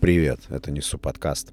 Привет, 0.00 0.42
это 0.48 0.70
Несу 0.70 0.96
подкаст. 0.96 1.52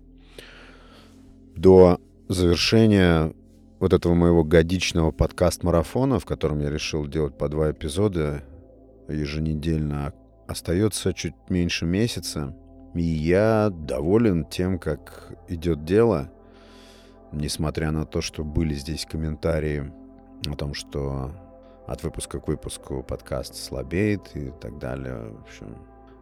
До 1.56 2.00
завершения 2.30 3.34
вот 3.80 3.92
этого 3.92 4.14
моего 4.14 4.44
годичного 4.44 5.10
подкаст-марафона, 5.10 6.20
в 6.20 6.26
котором 6.26 6.60
я 6.60 6.70
решил 6.70 7.08
делать 7.08 7.36
по 7.40 7.50
два 7.50 7.72
эпизода 7.72 8.44
еженедельно, 9.08 10.14
остается 10.48 11.12
чуть 11.16 11.34
меньше 11.50 11.88
месяца. 11.88 12.56
И 12.94 13.02
я 13.02 13.72
доволен 13.72 14.46
тем, 14.46 14.78
как 14.78 15.34
идет 15.48 15.84
дело, 15.84 16.32
несмотря 17.32 17.90
на 17.90 18.06
то, 18.06 18.22
что 18.22 18.44
были 18.44 18.76
здесь 18.76 19.08
комментарии 19.08 19.92
о 20.48 20.56
том, 20.56 20.76
что 20.76 21.32
от 21.88 22.04
выпуска 22.04 22.40
к 22.40 22.48
выпуску 22.48 23.02
подкаст 23.02 23.56
слабеет 23.56 24.36
и 24.36 24.52
так 24.62 24.78
далее. 24.78 25.32
В 25.32 25.42
общем, 25.42 25.78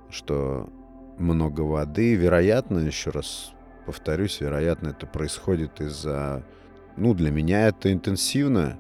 что 0.10 0.70
много 1.17 1.62
воды. 1.62 2.16
Вероятно, 2.16 2.80
еще 2.80 3.09
раз 3.09 3.54
повторюсь, 3.85 4.41
вероятно, 4.41 4.90
это 4.90 5.05
происходит 5.05 5.81
из-за... 5.81 6.44
Ну, 6.95 7.13
для 7.13 7.31
меня 7.31 7.67
это 7.67 7.91
интенсивно, 7.91 8.77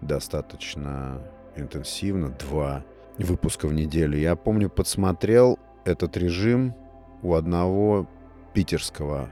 достаточно 0.00 1.20
интенсивно, 1.56 2.30
два 2.30 2.84
выпуска 3.18 3.66
в 3.66 3.72
неделю. 3.72 4.18
Я 4.18 4.36
помню, 4.36 4.68
подсмотрел 4.68 5.58
этот 5.84 6.16
режим 6.16 6.74
у 7.22 7.34
одного 7.34 8.08
питерского 8.52 9.30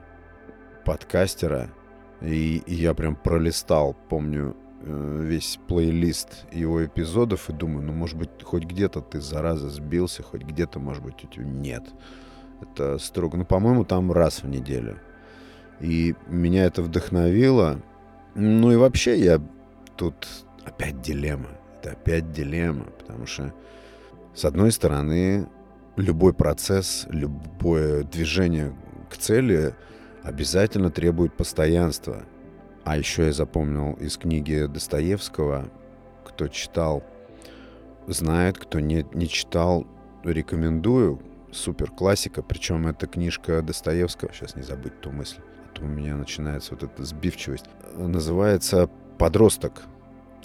подкастера, 0.85 1.71
и, 2.21 2.63
и 2.67 2.75
я 2.75 2.95
прям 2.95 3.17
пролистал, 3.17 3.97
помню, 4.09 4.57
э, 4.81 5.21
весь 5.25 5.59
плейлист 5.69 6.47
его 6.53 6.85
эпизодов 6.85 7.51
и 7.51 7.53
думаю, 7.53 7.85
ну, 7.87 7.93
может 7.93 8.17
быть, 8.17 8.31
хоть 8.43 8.65
где-то 8.65 9.01
ты, 9.01 9.21
зараза, 9.21 9.69
сбился, 9.69 10.23
хоть 10.23 10.43
где-то, 10.43 10.79
может 10.79 11.03
быть, 11.03 11.25
у 11.25 11.27
тебя 11.27 11.45
нет. 11.45 11.85
Это 12.63 12.99
строго. 12.99 13.37
Ну, 13.37 13.45
по-моему, 13.45 13.85
там 13.85 14.13
раз 14.13 14.43
в 14.43 14.49
неделю. 14.49 14.99
И 15.81 16.15
меня 16.29 16.65
это 16.65 16.83
вдохновило. 16.83 17.81
Ну 18.35 18.73
и 18.73 18.77
вообще 18.77 19.19
я 19.19 19.41
тут 19.97 20.29
опять 20.65 21.03
дилемма. 21.03 21.49
Это 21.81 21.93
опять 21.93 22.33
дилемма, 22.33 22.85
потому 22.85 23.27
что 23.27 23.53
с 24.35 24.45
одной 24.45 24.71
стороны 24.73 25.49
любой 25.97 26.33
процесс, 26.33 27.07
любое 27.11 28.05
движение 28.05 28.75
к 29.11 29.17
цели 29.17 29.75
обязательно 30.23 30.91
требует 30.91 31.37
постоянства. 31.37 32.23
А 32.85 32.97
еще 32.97 33.27
я 33.27 33.33
запомнил 33.33 33.93
из 33.95 34.17
книги 34.17 34.67
Достоевского, 34.67 35.69
кто 36.25 36.49
читал, 36.49 37.05
знает, 38.07 38.59
кто 38.59 38.81
не, 38.81 39.05
не 39.13 39.29
читал, 39.29 39.87
рекомендую 40.25 41.21
супер 41.53 41.91
классика, 41.91 42.43
причем 42.43 42.87
это 42.89 43.07
книжка 43.07 43.63
Достоевского, 43.63 44.33
сейчас 44.33 44.57
не 44.57 44.63
забыть 44.63 45.01
ту 45.01 45.11
мысль, 45.13 45.41
а 45.41 45.77
то 45.77 45.83
у 45.83 45.87
меня 45.87 46.17
начинается 46.17 46.75
вот 46.75 46.83
эта 46.83 47.05
сбивчивость. 47.05 47.67
Называется 47.95 48.89
«Подросток». 49.19 49.83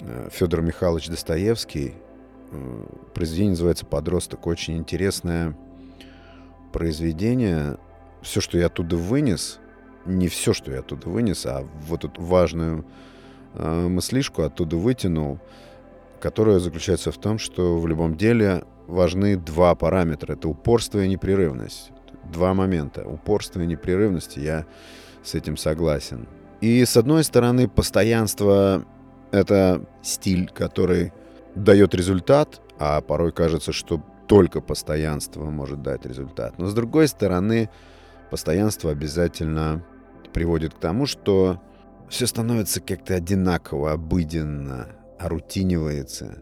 Э, 0.00 0.28
Федор 0.30 0.60
Михайлович 0.60 1.08
Достоевский. 1.08 1.94
Э, 2.52 2.86
произведение 3.14 3.50
называется 3.50 3.86
«Подросток». 3.86 4.46
Очень 4.46 4.76
интересное 4.76 5.56
произведение. 6.72 7.78
Все, 8.22 8.40
что 8.40 8.58
я 8.58 8.66
оттуда 8.66 8.96
вынес, 8.96 9.58
не 10.04 10.28
все, 10.28 10.52
что 10.52 10.70
я 10.72 10.80
оттуда 10.80 11.08
вынес, 11.08 11.46
а 11.46 11.66
вот 11.86 12.04
эту 12.04 12.20
важную 12.20 12.84
э, 13.54 13.88
мыслишку 13.88 14.42
оттуда 14.42 14.76
вытянул, 14.76 15.38
которая 16.20 16.58
заключается 16.58 17.12
в 17.12 17.18
том, 17.18 17.38
что 17.38 17.78
в 17.78 17.86
любом 17.86 18.16
деле 18.16 18.64
важны 18.88 19.36
два 19.36 19.74
параметра. 19.76 20.32
Это 20.32 20.48
упорство 20.48 21.04
и 21.04 21.08
непрерывность. 21.08 21.92
Два 22.32 22.54
момента. 22.54 23.06
Упорство 23.06 23.60
и 23.60 23.66
непрерывность, 23.66 24.36
я 24.36 24.66
с 25.22 25.34
этим 25.34 25.56
согласен. 25.56 26.26
И 26.60 26.84
с 26.84 26.96
одной 26.96 27.22
стороны, 27.22 27.68
постоянство— 27.68 28.84
это 29.30 29.86
стиль, 30.02 30.48
который 30.48 31.12
дает 31.54 31.94
результат, 31.94 32.60
а 32.78 33.00
порой 33.00 33.30
кажется, 33.32 33.72
что 33.72 34.02
только 34.26 34.60
постоянство 34.60 35.44
может 35.44 35.82
дать 35.82 36.04
результат. 36.04 36.58
Но 36.58 36.66
с 36.66 36.74
другой 36.74 37.08
стороны, 37.08 37.70
постоянство 38.30 38.90
обязательно 38.90 39.84
приводит 40.32 40.74
к 40.74 40.78
тому, 40.78 41.06
что 41.06 41.60
все 42.08 42.26
становится 42.26 42.80
как-то 42.80 43.14
одинаково, 43.14 43.92
обыденно, 43.92 44.88
орутинивается, 45.18 46.38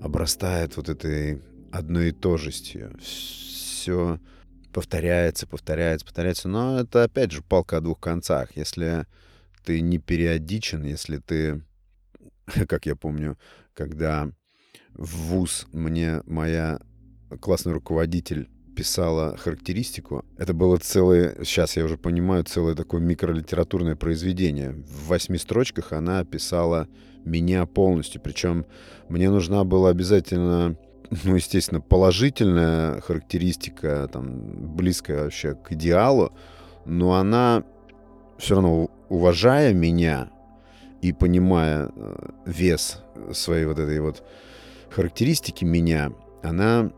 обрастает 0.00 0.76
вот 0.76 0.88
этой 0.88 1.42
одной 1.72 2.08
и 2.08 2.12
тожестью. 2.12 2.96
Все 3.00 4.18
повторяется, 4.72 5.46
повторяется, 5.46 6.06
повторяется. 6.06 6.48
Но 6.48 6.80
это, 6.80 7.04
опять 7.04 7.32
же, 7.32 7.42
палка 7.42 7.78
о 7.78 7.80
двух 7.80 8.00
концах. 8.00 8.56
Если 8.56 9.06
ты 9.64 9.80
не 9.80 9.98
периодичен, 9.98 10.84
если 10.84 11.18
ты, 11.18 11.62
как 12.68 12.86
я 12.86 12.96
помню, 12.96 13.38
когда 13.74 14.30
в 14.94 15.16
ВУЗ 15.28 15.66
мне 15.72 16.22
моя 16.26 16.80
классный 17.40 17.72
руководитель 17.72 18.48
писала 18.74 19.36
характеристику. 19.36 20.24
Это 20.38 20.54
было 20.54 20.78
целое, 20.78 21.36
сейчас 21.44 21.76
я 21.76 21.84
уже 21.84 21.98
понимаю, 21.98 22.44
целое 22.44 22.74
такое 22.74 23.00
микролитературное 23.00 23.96
произведение. 23.96 24.72
В 24.72 25.08
восьми 25.08 25.38
строчках 25.38 25.92
она 25.92 26.20
описала 26.20 26.88
меня 27.24 27.66
полностью. 27.66 28.20
Причем 28.20 28.64
мне 29.08 29.28
нужна 29.28 29.64
была 29.64 29.90
обязательно 29.90 30.76
ну, 31.10 31.34
естественно, 31.34 31.80
положительная 31.80 33.00
характеристика, 33.00 34.08
там, 34.12 34.76
близкая 34.76 35.24
вообще 35.24 35.54
к 35.54 35.72
идеалу, 35.72 36.32
но 36.84 37.14
она 37.14 37.64
все 38.38 38.54
равно, 38.54 38.90
уважая 39.08 39.74
меня 39.74 40.30
и 41.02 41.12
понимая 41.12 41.90
э, 41.94 42.30
вес 42.46 43.02
своей 43.32 43.64
вот 43.66 43.78
этой 43.78 44.00
вот 44.00 44.22
характеристики 44.90 45.64
меня, 45.64 46.12
она 46.42 46.90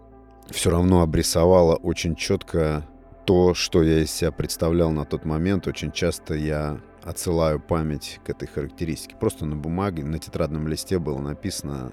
все 0.50 0.70
равно 0.70 1.02
обрисовала 1.02 1.76
очень 1.76 2.14
четко 2.14 2.86
то, 3.24 3.54
что 3.54 3.82
я 3.82 4.00
из 4.00 4.10
себя 4.10 4.32
представлял 4.32 4.90
на 4.90 5.04
тот 5.04 5.24
момент. 5.24 5.66
Очень 5.66 5.92
часто 5.92 6.34
я 6.34 6.80
отсылаю 7.02 7.60
память 7.60 8.20
к 8.24 8.30
этой 8.30 8.46
характеристике. 8.46 9.16
Просто 9.18 9.46
на 9.46 9.56
бумаге, 9.56 10.04
на 10.04 10.18
тетрадном 10.18 10.68
листе 10.68 10.98
было 10.98 11.18
написано 11.18 11.92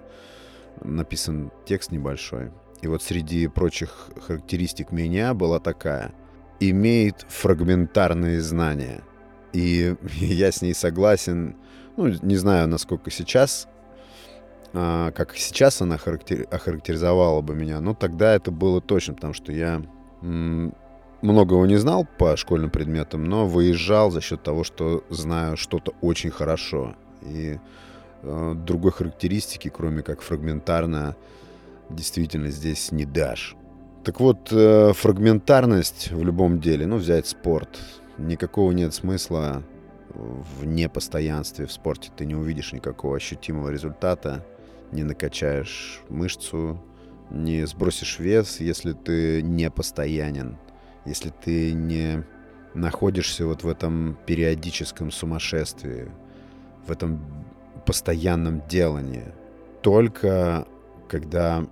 написан 0.84 1.52
текст 1.66 1.92
небольшой. 1.92 2.52
И 2.82 2.88
вот 2.88 3.04
среди 3.04 3.48
прочих 3.48 4.10
характеристик 4.26 4.92
меня 4.92 5.34
была 5.34 5.60
такая. 5.60 6.14
Имеет 6.60 7.26
фрагментарные 7.28 8.42
знания. 8.42 9.02
И 9.54 9.96
я 10.16 10.52
с 10.52 10.62
ней 10.62 10.74
согласен. 10.74 11.56
Ну, 11.98 12.08
не 12.22 12.38
знаю, 12.38 12.68
насколько 12.68 13.12
сейчас, 13.12 13.68
а, 14.74 15.12
как 15.12 15.36
сейчас 15.36 15.82
она 15.82 15.98
характер, 15.98 16.48
охарактеризовала 16.52 17.42
бы 17.42 17.56
меня. 17.56 17.82
Но 17.82 17.94
тогда 17.94 18.36
это 18.36 18.52
было 18.52 18.82
точно, 18.82 19.16
потому 19.16 19.34
что 19.34 19.52
я 19.52 19.82
многого 21.22 21.66
не 21.66 21.78
знал 21.78 22.08
по 22.18 22.36
школьным 22.38 22.70
предметам, 22.70 23.26
но 23.26 23.46
выезжал 23.46 24.12
за 24.12 24.22
счет 24.22 24.44
того, 24.44 24.64
что 24.64 25.04
знаю 25.10 25.58
что-то 25.58 25.94
очень 26.02 26.30
хорошо. 26.30 26.96
И 27.22 27.60
другой 28.24 28.92
характеристики, 28.92 29.70
кроме 29.70 30.02
как 30.02 30.22
фрагментарно, 30.22 31.16
действительно 31.90 32.50
здесь 32.50 32.92
не 32.92 33.06
дашь. 33.06 33.56
Так 34.04 34.20
вот, 34.20 34.52
э, 34.52 34.94
фрагментарность 34.94 36.12
в 36.12 36.24
любом 36.24 36.60
деле, 36.60 36.86
ну, 36.88 36.98
взять 36.98 37.28
спорт, 37.28 37.80
никакого 38.18 38.72
нет 38.72 38.94
смысла 38.94 39.64
в 40.14 40.66
непостоянстве 40.66 41.66
в 41.66 41.72
спорте. 41.72 42.12
Ты 42.16 42.26
не 42.26 42.36
увидишь 42.36 42.74
никакого 42.74 43.18
ощутимого 43.18 43.70
результата, 43.70 44.46
не 44.92 45.04
накачаешь 45.04 46.02
мышцу, 46.10 46.82
не 47.30 47.66
сбросишь 47.68 48.20
вес, 48.20 48.60
если 48.60 48.94
ты 48.94 49.42
не 49.42 49.70
постоянен, 49.70 50.58
если 51.06 51.30
ты 51.30 51.74
не 51.74 52.24
находишься 52.74 53.46
вот 53.46 53.64
в 53.64 53.70
этом 53.70 54.18
периодическом 54.26 55.12
сумасшествии, 55.12 56.10
в 56.88 56.92
этом 56.92 57.22
постоянном 57.80 58.62
делании. 58.68 59.34
Только 59.82 60.68
когда 61.08 61.66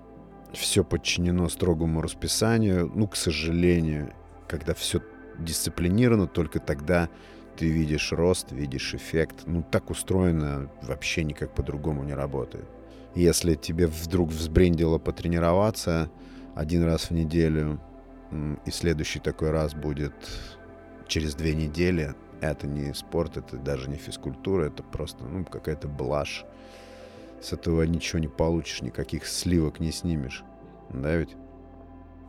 все 0.53 0.83
подчинено 0.83 1.49
строгому 1.49 2.01
расписанию, 2.01 2.91
ну, 2.93 3.07
к 3.07 3.15
сожалению, 3.15 4.13
когда 4.47 4.73
все 4.73 5.01
дисциплинировано, 5.37 6.27
только 6.27 6.59
тогда 6.59 7.09
ты 7.57 7.67
видишь 7.67 8.11
рост, 8.11 8.51
видишь 8.51 8.93
эффект. 8.93 9.43
Ну, 9.45 9.63
так 9.63 9.89
устроено, 9.89 10.69
вообще 10.81 11.23
никак 11.23 11.53
по-другому 11.53 12.03
не 12.03 12.13
работает. 12.13 12.67
Если 13.15 13.55
тебе 13.55 13.87
вдруг 13.87 14.29
взбрендило 14.29 14.99
потренироваться 14.99 16.09
один 16.55 16.83
раз 16.83 17.09
в 17.09 17.11
неделю, 17.11 17.79
и 18.65 18.71
следующий 18.71 19.19
такой 19.19 19.51
раз 19.51 19.73
будет 19.73 20.13
через 21.07 21.35
две 21.35 21.55
недели, 21.55 22.13
это 22.41 22.67
не 22.67 22.93
спорт, 22.93 23.37
это 23.37 23.57
даже 23.57 23.89
не 23.89 23.97
физкультура, 23.97 24.65
это 24.65 24.83
просто 24.83 25.23
ну, 25.23 25.45
какая-то 25.45 25.87
блажь. 25.87 26.45
С 27.41 27.53
этого 27.53 27.83
ничего 27.83 28.19
не 28.19 28.27
получишь, 28.27 28.81
никаких 28.81 29.27
сливок 29.27 29.79
не 29.79 29.91
снимешь. 29.91 30.43
Да 30.89 31.15
ведь? 31.15 31.35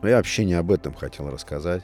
Но 0.01 0.09
я 0.09 0.17
вообще 0.17 0.45
не 0.45 0.53
об 0.53 0.71
этом 0.71 0.93
хотел 0.93 1.29
рассказать. 1.29 1.83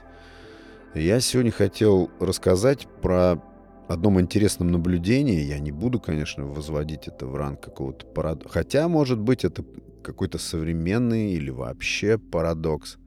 Я 0.93 1.19
сегодня 1.19 1.51
хотел 1.51 2.09
рассказать 2.19 2.87
про 3.01 3.41
одном 3.87 4.19
интересном 4.19 4.71
наблюдении. 4.71 5.41
Я 5.41 5.59
не 5.59 5.71
буду, 5.71 5.99
конечно, 5.99 6.45
возводить 6.45 7.07
это 7.07 7.25
в 7.25 7.35
ранг 7.35 7.61
какого-то 7.61 8.05
парадокса. 8.05 8.53
Хотя, 8.53 8.87
может 8.87 9.19
быть, 9.19 9.43
это 9.43 9.65
какой-то 10.03 10.37
современный 10.37 11.31
или 11.33 11.49
вообще 11.49 12.17
парадокс. 12.17 12.97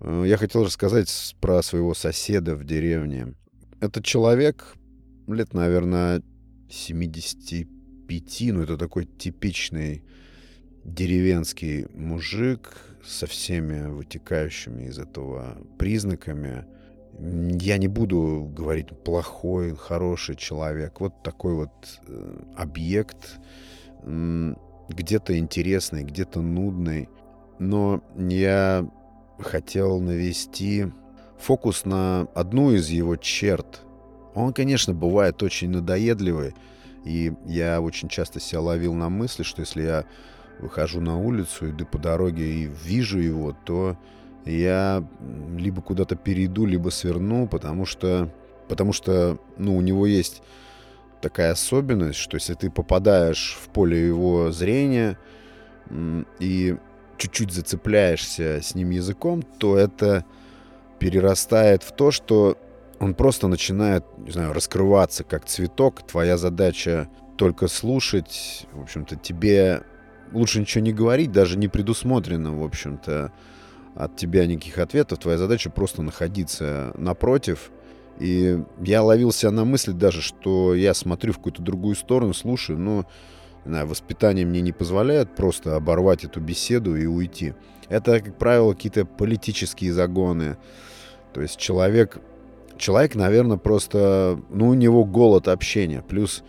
Э, 0.00 0.24
я 0.26 0.36
хотел 0.36 0.64
рассказать 0.64 1.36
про 1.40 1.62
своего 1.62 1.94
соседа 1.94 2.56
в 2.56 2.64
деревне. 2.64 3.34
Этот 3.82 4.04
человек 4.04 4.76
лет, 5.26 5.54
наверное, 5.54 6.22
75, 6.70 8.40
ну 8.52 8.62
это 8.62 8.78
такой 8.78 9.06
типичный 9.06 10.04
деревенский 10.84 11.88
мужик 11.92 12.76
со 13.04 13.26
всеми 13.26 13.88
вытекающими 13.88 14.84
из 14.84 15.00
этого 15.00 15.58
признаками. 15.80 16.64
Я 17.58 17.76
не 17.76 17.88
буду 17.88 18.48
говорить 18.56 18.96
плохой, 19.02 19.74
хороший 19.74 20.36
человек. 20.36 21.00
Вот 21.00 21.20
такой 21.24 21.54
вот 21.54 21.72
э, 22.06 22.40
объект, 22.56 23.40
где-то 24.04 25.36
интересный, 25.36 26.04
где-то 26.04 26.40
нудный. 26.40 27.08
Но 27.58 28.00
я 28.16 28.88
хотел 29.40 29.98
навести 29.98 30.86
фокус 31.42 31.84
на 31.84 32.28
одну 32.34 32.72
из 32.72 32.88
его 32.88 33.16
черт. 33.16 33.82
Он, 34.34 34.52
конечно, 34.52 34.94
бывает 34.94 35.42
очень 35.42 35.70
надоедливый, 35.70 36.54
и 37.04 37.32
я 37.46 37.80
очень 37.80 38.08
часто 38.08 38.40
себя 38.40 38.60
ловил 38.60 38.94
на 38.94 39.08
мысли, 39.08 39.42
что 39.42 39.60
если 39.60 39.82
я 39.82 40.04
выхожу 40.60 41.00
на 41.00 41.18
улицу, 41.18 41.70
иду 41.70 41.84
по 41.84 41.98
дороге 41.98 42.44
и 42.44 42.70
вижу 42.84 43.18
его, 43.18 43.56
то 43.64 43.98
я 44.44 45.04
либо 45.56 45.82
куда-то 45.82 46.16
перейду, 46.16 46.64
либо 46.64 46.90
сверну, 46.90 47.46
потому 47.48 47.84
что, 47.84 48.32
потому 48.68 48.92
что 48.92 49.38
ну, 49.58 49.76
у 49.76 49.80
него 49.80 50.06
есть 50.06 50.42
такая 51.20 51.52
особенность, 51.52 52.18
что 52.18 52.36
если 52.36 52.54
ты 52.54 52.70
попадаешь 52.70 53.58
в 53.60 53.68
поле 53.68 54.06
его 54.06 54.52
зрения 54.52 55.18
и 56.38 56.76
чуть-чуть 57.18 57.52
зацепляешься 57.52 58.60
с 58.62 58.74
ним 58.74 58.90
языком, 58.90 59.42
то 59.42 59.76
это 59.76 60.24
перерастает 61.02 61.82
в 61.82 61.90
то, 61.90 62.12
что 62.12 62.56
он 63.00 63.14
просто 63.14 63.48
начинает, 63.48 64.04
не 64.18 64.30
знаю, 64.30 64.52
раскрываться 64.52 65.24
как 65.24 65.46
цветок. 65.46 66.06
Твоя 66.06 66.36
задача 66.36 67.08
только 67.36 67.66
слушать. 67.66 68.68
В 68.72 68.82
общем-то, 68.82 69.16
тебе 69.16 69.82
лучше 70.30 70.60
ничего 70.60 70.84
не 70.84 70.92
говорить, 70.92 71.32
даже 71.32 71.58
не 71.58 71.66
предусмотрено, 71.66 72.56
в 72.56 72.62
общем-то, 72.62 73.32
от 73.96 74.16
тебя 74.16 74.46
никаких 74.46 74.78
ответов. 74.78 75.18
Твоя 75.18 75.38
задача 75.38 75.70
просто 75.70 76.02
находиться 76.02 76.92
напротив. 76.96 77.72
И 78.20 78.62
я 78.80 79.02
ловил 79.02 79.32
себя 79.32 79.50
на 79.50 79.64
мысли 79.64 79.90
даже, 79.90 80.22
что 80.22 80.72
я 80.72 80.94
смотрю 80.94 81.32
в 81.32 81.38
какую-то 81.38 81.62
другую 81.62 81.96
сторону, 81.96 82.32
слушаю, 82.32 82.78
но 82.78 83.06
воспитание 83.64 84.44
мне 84.44 84.60
не 84.60 84.72
позволяет 84.72 85.34
просто 85.34 85.76
оборвать 85.76 86.24
эту 86.24 86.40
беседу 86.40 86.96
и 86.96 87.06
уйти. 87.06 87.54
Это, 87.88 88.20
как 88.20 88.38
правило, 88.38 88.72
какие-то 88.72 89.04
политические 89.04 89.92
загоны. 89.92 90.56
То 91.32 91.40
есть 91.40 91.58
человек, 91.58 92.20
человек, 92.76 93.14
наверное, 93.14 93.56
просто, 93.56 94.40
ну, 94.50 94.68
у 94.68 94.74
него 94.74 95.04
голод 95.04 95.48
общения. 95.48 96.02
Плюс 96.02 96.42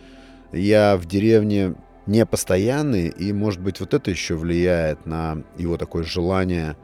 я 0.52 0.96
в 0.96 1.06
деревне 1.06 1.74
не 2.06 2.26
постоянный, 2.26 3.08
и, 3.08 3.32
может 3.32 3.60
быть, 3.60 3.80
вот 3.80 3.94
это 3.94 4.10
еще 4.10 4.34
влияет 4.34 5.06
на 5.06 5.42
его 5.56 5.76
такое 5.76 6.04
желание 6.04 6.76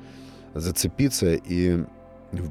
зацепиться 0.55 1.35
и 1.35 1.85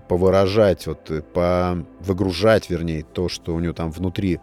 повыражать, 0.07 0.87
вот, 0.87 1.11
по 1.33 1.85
выгружать, 1.99 2.69
вернее, 2.69 3.03
то, 3.03 3.29
что 3.29 3.55
у 3.55 3.59
него 3.59 3.73
там 3.73 3.91
внутри 3.91 4.39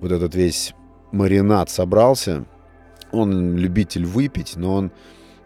вот 0.00 0.12
этот 0.12 0.34
весь 0.34 0.74
маринад 1.12 1.70
собрался. 1.70 2.44
Он 3.12 3.56
любитель 3.56 4.06
выпить, 4.06 4.56
но 4.56 4.74
он 4.74 4.92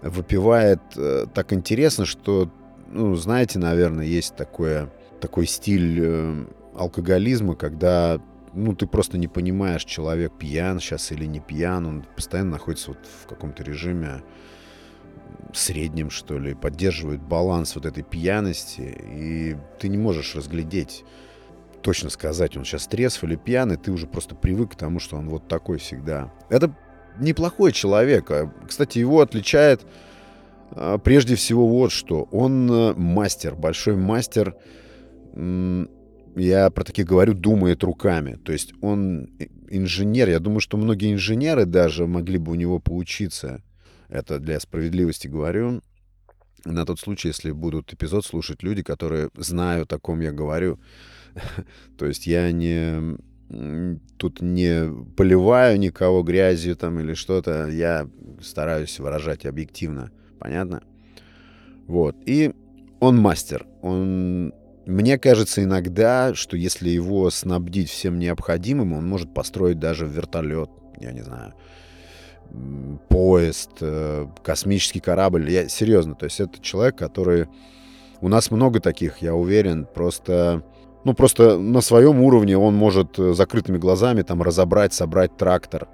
выпивает 0.01 0.81
э, 0.97 1.27
так 1.35 1.53
интересно, 1.53 2.07
что, 2.07 2.51
ну, 2.89 3.15
знаете, 3.17 3.59
наверное, 3.59 4.05
есть 4.05 4.37
такое, 4.37 4.91
такой 5.21 5.47
стиль 5.47 6.01
э, 6.01 6.47
алкоголизма, 6.77 7.57
когда 7.57 8.21
ну, 8.53 8.75
ты 8.75 8.87
просто 8.87 9.19
не 9.19 9.29
понимаешь, 9.29 9.85
человек 9.85 10.33
пьян 10.39 10.81
сейчас 10.81 11.13
или 11.13 11.27
не 11.27 11.41
пьян, 11.41 11.87
он 11.87 12.05
постоянно 12.15 12.53
находится 12.53 12.93
вот 12.93 12.99
в 13.25 13.27
каком-то 13.27 13.63
режиме 13.63 14.23
среднем, 15.53 16.11
что 16.11 16.39
ли, 16.39 16.55
поддерживает 16.55 17.21
баланс 17.21 17.75
вот 17.75 17.87
этой 17.87 18.03
пьяности, 18.03 18.97
и 19.03 19.57
ты 19.79 19.89
не 19.89 19.99
можешь 19.99 20.35
разглядеть, 20.35 21.05
точно 21.87 22.11
сказать, 22.11 22.57
он 22.57 22.65
сейчас 22.65 22.89
трезв 22.89 23.23
или 23.23 23.37
пьяный, 23.37 23.77
ты 23.77 23.93
уже 23.93 24.09
просто 24.09 24.35
привык 24.35 24.73
к 24.73 24.75
тому, 24.75 24.99
что 24.99 25.17
он 25.17 25.29
вот 25.29 25.47
такой 25.47 25.79
всегда. 25.79 26.33
Это 26.49 26.77
неплохой 27.21 27.71
человек. 27.71 28.29
А, 28.33 28.53
кстати, 28.67 28.99
его 28.99 29.21
отличает 29.21 29.87
а, 30.73 30.99
прежде 30.99 31.37
всего 31.37 31.69
вот 31.69 31.93
что. 31.93 32.25
Он 32.33 32.69
э, 32.69 32.95
мастер, 32.95 33.55
большой 33.55 33.95
мастер 33.95 34.57
я 35.37 36.71
про 36.71 36.83
таких 36.83 37.07
говорю, 37.07 37.35
думает 37.35 37.85
руками. 37.85 38.37
То 38.45 38.51
есть 38.53 38.73
он 38.81 39.29
инженер. 39.69 40.29
Я 40.29 40.41
думаю, 40.41 40.59
что 40.59 40.77
многие 40.77 41.13
инженеры 41.13 41.67
даже 41.67 42.09
могли 42.09 42.39
бы 42.39 42.51
у 42.51 42.57
него 42.57 42.81
поучиться. 42.81 43.63
Это 44.09 44.41
для 44.41 44.59
справедливости 44.59 45.29
говорю. 45.29 45.83
На 46.65 46.85
тот 46.85 46.99
случай, 46.99 47.29
если 47.29 47.53
будут 47.53 47.93
эпизод 47.93 48.27
слушать 48.27 48.65
люди, 48.65 48.83
которые 48.83 49.31
знают, 49.37 49.93
о 49.93 50.01
ком 50.01 50.21
я 50.21 50.33
говорю. 50.33 50.81
То 51.99 52.07
есть 52.07 52.27
я 52.27 52.53
не 52.53 53.17
тут 54.17 54.43
не 54.43 54.91
поливаю 55.17 55.79
никого 55.79 56.23
грязью 56.23 56.75
там 56.75 56.99
или 56.99 57.15
что-то. 57.15 57.69
Я 57.69 58.09
стараюсь 58.43 58.99
выражать 58.99 59.47
объективно. 59.47 60.11
Понятно? 60.41 60.83
Вот. 61.87 62.17
И 62.27 62.53
он 62.99 63.19
мастер. 63.19 63.67
Он 63.83 64.53
мне 64.87 65.19
кажется 65.19 65.65
иногда, 65.65 66.33
что 66.35 66.57
если 66.57 66.89
его 66.89 67.29
снабдить 67.31 67.91
всем 67.91 68.21
необходимым, 68.21 68.93
он 68.93 69.07
может 69.07 69.35
построить 69.35 69.81
даже 69.81 70.07
вертолет, 70.07 70.71
я 71.01 71.11
не 71.11 71.23
знаю, 71.23 71.55
поезд, 73.09 73.71
э, 73.81 74.29
космический 74.45 75.01
корабль. 75.01 75.51
Я 75.51 75.69
серьезно, 75.69 76.15
то 76.15 76.25
есть 76.25 76.41
это 76.41 76.61
человек, 76.63 76.97
который... 76.97 77.49
У 78.21 78.29
нас 78.29 78.53
много 78.53 78.81
таких, 78.81 79.19
я 79.19 79.35
уверен, 79.35 79.87
просто... 79.93 80.63
Ну, 81.07 81.15
просто 81.15 81.57
на 81.57 81.83
своем 81.83 82.21
уровне 82.21 82.59
он 82.59 82.75
может 82.75 83.17
э, 83.21 83.33
закрытыми 83.33 83.79
глазами 83.79 84.23
там 84.23 84.43
разобрать, 84.43 84.93
собрать 84.93 85.37
трактор. 85.37 85.87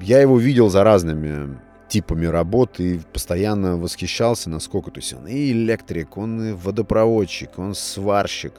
Я 0.00 0.20
его 0.20 0.38
видел 0.38 0.68
за 0.68 0.84
разными 0.84 1.58
типами 1.88 2.26
работ 2.26 2.78
и 2.78 3.00
постоянно 3.12 3.76
восхищался, 3.76 4.48
насколько... 4.48 4.92
То 4.92 5.00
есть 5.00 5.12
он 5.14 5.26
и 5.26 5.50
электрик, 5.50 6.16
он 6.16 6.50
и 6.50 6.52
водопроводчик, 6.52 7.58
он 7.58 7.74
сварщик, 7.74 8.52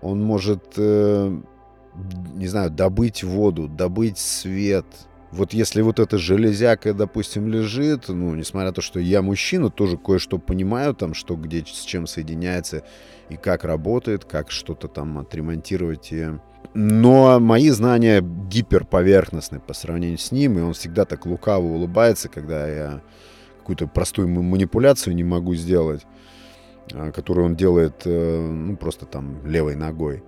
он 0.00 0.22
может, 0.22 0.72
э, 0.78 1.36
не 2.34 2.46
знаю, 2.46 2.70
добыть 2.70 3.22
воду, 3.22 3.68
добыть 3.68 4.16
свет. 4.16 4.86
Вот 5.34 5.52
если 5.52 5.82
вот 5.82 5.98
эта 5.98 6.16
железяка, 6.16 6.94
допустим, 6.94 7.48
лежит, 7.48 8.08
ну, 8.08 8.36
несмотря 8.36 8.68
на 8.68 8.72
то, 8.72 8.80
что 8.80 9.00
я 9.00 9.20
мужчина, 9.20 9.68
тоже 9.68 9.96
кое-что 9.96 10.38
понимаю, 10.38 10.94
там, 10.94 11.12
что 11.12 11.34
где 11.34 11.64
с 11.66 11.80
чем 11.80 12.06
соединяется 12.06 12.84
и 13.28 13.36
как 13.36 13.64
работает, 13.64 14.24
как 14.24 14.52
что-то 14.52 14.86
там 14.86 15.18
отремонтировать 15.18 16.12
и 16.12 16.28
но 16.72 17.38
мои 17.40 17.70
знания 17.70 18.20
гиперповерхностны 18.20 19.60
по 19.60 19.74
сравнению 19.74 20.18
с 20.18 20.32
ним, 20.32 20.58
и 20.58 20.62
он 20.62 20.72
всегда 20.72 21.04
так 21.04 21.26
лукаво 21.26 21.64
улыбается, 21.64 22.28
когда 22.28 22.68
я 22.68 23.02
какую-то 23.58 23.86
простую 23.86 24.28
манипуляцию 24.28 25.14
не 25.14 25.24
могу 25.24 25.54
сделать, 25.54 26.02
а, 26.92 27.12
которую 27.12 27.46
он 27.46 27.56
делает 27.56 28.02
э, 28.04 28.40
ну, 28.50 28.76
просто 28.76 29.06
там 29.06 29.44
левой 29.46 29.76
ногой. 29.76 30.22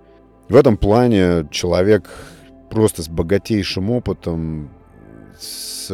В 0.47 0.55
этом 0.55 0.77
плане 0.77 1.47
человек 1.51 2.09
просто 2.69 3.03
с 3.03 3.09
богатейшим 3.09 3.89
опытом, 3.89 4.69
с 5.39 5.89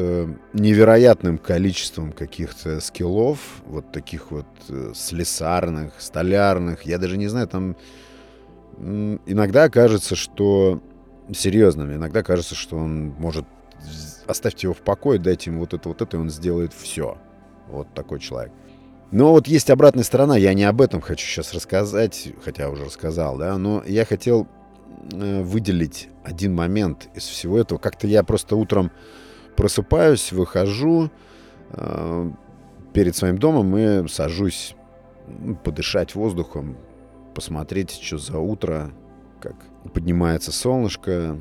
невероятным 0.54 1.38
количеством 1.38 2.12
каких-то 2.12 2.80
скиллов, 2.80 3.40
вот 3.66 3.92
таких 3.92 4.32
вот 4.32 4.48
э, 4.70 4.92
слесарных, 4.96 5.94
столярных, 6.00 6.84
я 6.84 6.98
даже 6.98 7.18
не 7.18 7.28
знаю, 7.28 7.48
там 7.48 7.76
иногда 9.26 9.70
кажется, 9.70 10.16
что... 10.16 10.82
Серьезно, 11.34 11.84
иногда 11.84 12.22
кажется, 12.22 12.56
что 12.56 12.78
он 12.78 13.10
может... 13.18 13.46
Оставьте 14.28 14.68
его 14.68 14.74
в 14.74 14.80
покое, 14.80 15.20
дайте 15.20 15.50
ему 15.50 15.62
вот 15.62 15.74
это, 15.74 15.88
вот 15.90 16.02
это, 16.02 16.18
и 16.18 16.20
он 16.20 16.30
сделает 16.30 16.74
все. 16.74 17.18
Вот 17.70 17.94
такой 17.94 18.20
человек. 18.20 18.52
Но 19.12 19.32
вот 19.32 19.48
есть 19.48 19.70
обратная 19.70 20.04
сторона, 20.04 20.38
я 20.38 20.54
не 20.54 20.64
об 20.64 20.82
этом 20.82 21.00
хочу 21.00 21.26
сейчас 21.26 21.54
рассказать, 21.54 22.30
хотя 22.44 22.70
уже 22.70 22.86
рассказал, 22.86 23.38
да, 23.38 23.58
но 23.58 23.84
я 23.86 24.06
хотел 24.06 24.48
э, 25.12 25.44
выделить 25.44 26.10
один 26.24 26.56
момент 26.56 27.10
из 27.14 27.24
всего 27.24 27.60
этого. 27.60 27.78
Как-то 27.78 28.08
я 28.08 28.24
просто 28.24 28.56
утром 28.56 28.92
просыпаюсь, 29.56 30.32
выхожу 30.32 31.10
э, 31.72 32.32
перед 32.94 33.16
своим 33.16 33.38
домом 33.38 33.76
и 33.78 34.08
сажусь 34.08 34.76
подышать 35.64 36.16
воздухом, 36.16 36.78
посмотреть, 37.34 37.92
что 37.92 38.18
за 38.18 38.38
утро, 38.38 38.92
как 39.42 39.56
поднимается 39.94 40.52
солнышко, 40.52 41.38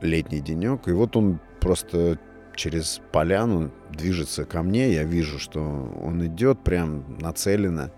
летний 0.00 0.40
денек. 0.40 0.88
И 0.88 0.92
вот 0.92 1.16
он 1.16 1.40
просто 1.60 2.18
через 2.54 3.00
поляну 3.12 3.70
движется 3.90 4.44
ко 4.44 4.62
мне. 4.62 4.92
Я 4.92 5.04
вижу, 5.04 5.38
что 5.38 5.60
он 5.60 6.24
идет 6.26 6.60
прям 6.60 7.04
нацеленно. 7.20 7.90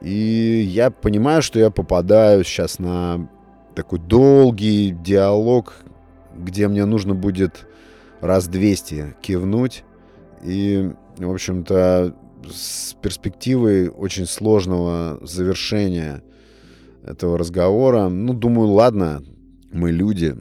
И 0.00 0.62
я 0.66 0.90
понимаю, 0.90 1.42
что 1.42 1.58
я 1.58 1.70
попадаю 1.70 2.42
сейчас 2.44 2.78
на 2.78 3.28
такой 3.74 3.98
долгий 3.98 4.90
диалог, 4.90 5.74
где 6.34 6.68
мне 6.68 6.86
нужно 6.86 7.14
будет 7.14 7.66
раз 8.20 8.48
200 8.48 9.16
кивнуть. 9.20 9.84
И, 10.42 10.90
в 11.18 11.30
общем-то, 11.30 12.14
с 12.50 12.94
перспективой 13.02 13.88
очень 13.88 14.26
сложного 14.26 15.18
завершения 15.26 16.22
этого 17.04 17.38
разговора, 17.38 18.08
ну, 18.08 18.34
думаю, 18.34 18.68
ладно, 18.68 19.22
мы 19.72 19.90
люди. 19.90 20.36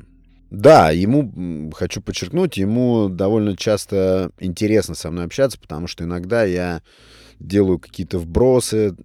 Да, 0.50 0.89
ему, 0.89 1.69
хочу 1.75 2.01
подчеркнуть, 2.01 2.57
ему 2.57 3.07
довольно 3.07 3.55
часто 3.55 4.31
интересно 4.39 4.95
со 4.95 5.12
мной 5.12 5.25
общаться, 5.25 5.59
потому 5.59 5.88
что 5.88 6.05
иногда 6.05 6.43
я 6.43 6.81
делаю 7.39 7.77
какие-то 7.77 8.17
вбросы, 8.17 8.95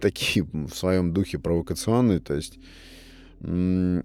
такие 0.00 0.44
в 0.44 0.70
своем 0.70 1.12
духе 1.12 1.38
провокационные, 1.38 2.20
то 2.20 2.34
есть 2.34 2.58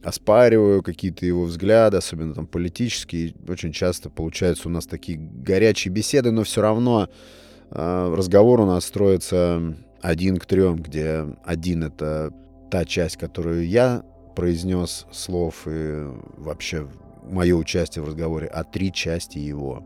оспариваю 0.03 0.82
какие-то 0.82 1.25
его 1.25 1.44
взгляды, 1.44 1.98
особенно 1.98 2.34
там 2.34 2.48
политические. 2.48 3.36
Очень 3.48 3.72
часто 3.72 4.10
получаются 4.10 4.67
у 4.67 4.72
нас 4.72 4.88
такие 4.88 5.17
горячие 5.20 5.94
беседы, 5.94 6.32
но 6.32 6.44
все 6.44 6.62
равно 6.62 7.08
э, 7.70 8.13
разговор 8.15 8.62
у 8.62 8.65
нас 8.65 8.86
строится 8.86 9.75
один 10.01 10.38
к 10.38 10.46
трем, 10.46 10.77
где 10.77 11.25
один 11.46 11.84
это 11.84 12.34
та 12.72 12.84
часть, 12.86 13.17
которую 13.17 13.67
я 13.67 14.03
произнес 14.36 15.06
слов 15.12 15.67
и 15.67 16.08
вообще 16.38 16.88
мое 17.24 17.56
участие 17.56 18.03
в 18.03 18.08
разговоре, 18.08 18.48
а 18.48 18.63
три 18.63 18.91
части 18.91 19.38
его. 19.38 19.86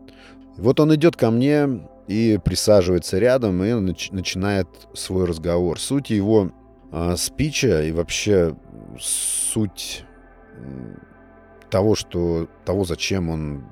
Вот 0.56 0.80
он 0.80 0.94
идет 0.94 1.16
ко 1.16 1.30
мне 1.30 1.88
и 2.08 2.38
присаживается 2.42 3.18
рядом 3.18 3.62
и 3.62 3.68
нач- 3.68 4.14
начинает 4.14 4.68
свой 4.94 5.26
разговор. 5.26 5.78
Суть 5.78 6.10
его 6.10 6.52
э, 6.90 7.14
спича 7.16 7.82
и 7.82 7.92
вообще 7.92 8.56
суть 9.00 10.04
того, 11.70 11.94
что 11.94 12.48
того, 12.64 12.84
зачем 12.84 13.30
он 13.30 13.64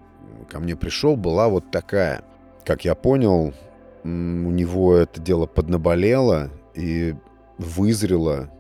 ко 0.49 0.61
мне 0.61 0.77
пришел, 0.77 1.17
была 1.17 1.49
вот 1.49 1.71
такая. 1.71 2.23
Как 2.65 2.85
я 2.85 2.95
понял, 2.95 3.53
у 4.05 4.09
него 4.09 4.95
это 4.95 5.21
дело 5.21 5.47
поднаболело 5.47 6.51
и 6.75 7.15
вызрело 7.59 8.51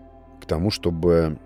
к 0.42 0.46
тому, 0.46 0.70
чтобы 0.70 1.38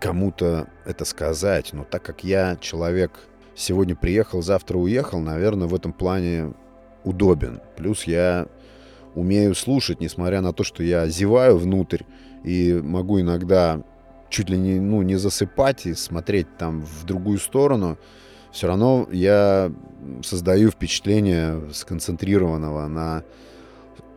кому-то 0.00 0.68
это 0.84 1.04
сказать. 1.04 1.72
Но 1.72 1.84
так 1.84 2.02
как 2.02 2.24
я 2.24 2.56
человек 2.60 3.12
сегодня 3.54 3.96
приехал, 3.96 4.42
завтра 4.42 4.78
уехал, 4.78 5.20
наверное, 5.20 5.68
в 5.68 5.74
этом 5.74 5.92
плане 5.92 6.54
удобен. 7.04 7.60
Плюс 7.76 8.04
я 8.04 8.46
умею 9.14 9.54
слушать, 9.54 10.00
несмотря 10.00 10.40
на 10.40 10.52
то, 10.52 10.64
что 10.64 10.82
я 10.82 11.06
зеваю 11.08 11.58
внутрь 11.58 12.02
и 12.44 12.80
могу 12.82 13.20
иногда 13.20 13.82
чуть 14.32 14.48
ли 14.48 14.58
не, 14.58 14.80
ну, 14.80 15.02
не 15.02 15.16
засыпать 15.16 15.86
и 15.86 15.94
смотреть 15.94 16.56
там 16.56 16.80
в 16.80 17.04
другую 17.04 17.38
сторону, 17.38 17.98
все 18.50 18.66
равно 18.66 19.06
я 19.12 19.70
создаю 20.22 20.70
впечатление 20.70 21.70
сконцентрированного 21.72 22.88
на 22.88 23.24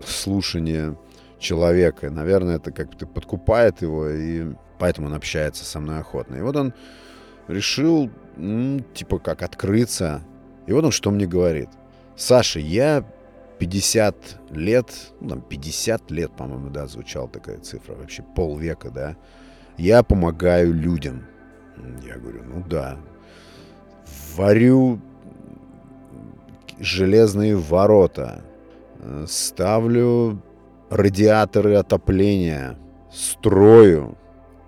слушании 0.05 0.95
человека. 1.37 2.09
Наверное, 2.09 2.55
это 2.55 2.71
как-то 2.71 3.05
подкупает 3.05 3.81
его, 3.81 4.07
и 4.09 4.53
поэтому 4.79 5.07
он 5.07 5.13
общается 5.13 5.65
со 5.65 5.79
мной 5.79 5.99
охотно. 5.99 6.35
И 6.37 6.41
вот 6.41 6.55
он 6.55 6.73
решил, 7.47 8.09
ну, 8.37 8.79
типа, 8.93 9.19
как 9.19 9.43
открыться. 9.43 10.23
И 10.65 10.73
вот 10.73 10.85
он 10.85 10.91
что 10.91 11.11
мне 11.11 11.27
говорит. 11.27 11.69
Саша, 12.15 12.59
я 12.59 13.05
50 13.59 14.15
лет, 14.51 14.87
ну, 15.19 15.29
там 15.29 15.41
50 15.41 16.09
лет, 16.11 16.31
по-моему, 16.31 16.69
да, 16.69 16.87
звучала 16.87 17.27
такая 17.27 17.59
цифра, 17.59 17.95
вообще 17.95 18.23
полвека, 18.35 18.89
да, 18.89 19.17
я 19.77 20.03
помогаю 20.03 20.73
людям. 20.73 21.25
Я 22.05 22.17
говорю, 22.17 22.43
ну 22.43 22.63
да. 22.67 22.97
Варю 24.35 24.99
железные 26.79 27.55
ворота. 27.55 28.43
Ставлю 29.27 30.41
радиаторы 30.89 31.75
отопления. 31.75 32.77
Строю. 33.11 34.17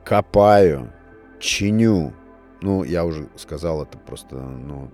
Копаю. 0.03 0.91
Чиню. 1.39 2.13
Ну, 2.61 2.83
я 2.83 3.05
уже 3.05 3.27
сказал, 3.35 3.83
это 3.83 3.97
просто, 3.97 4.35
ну... 4.35 4.89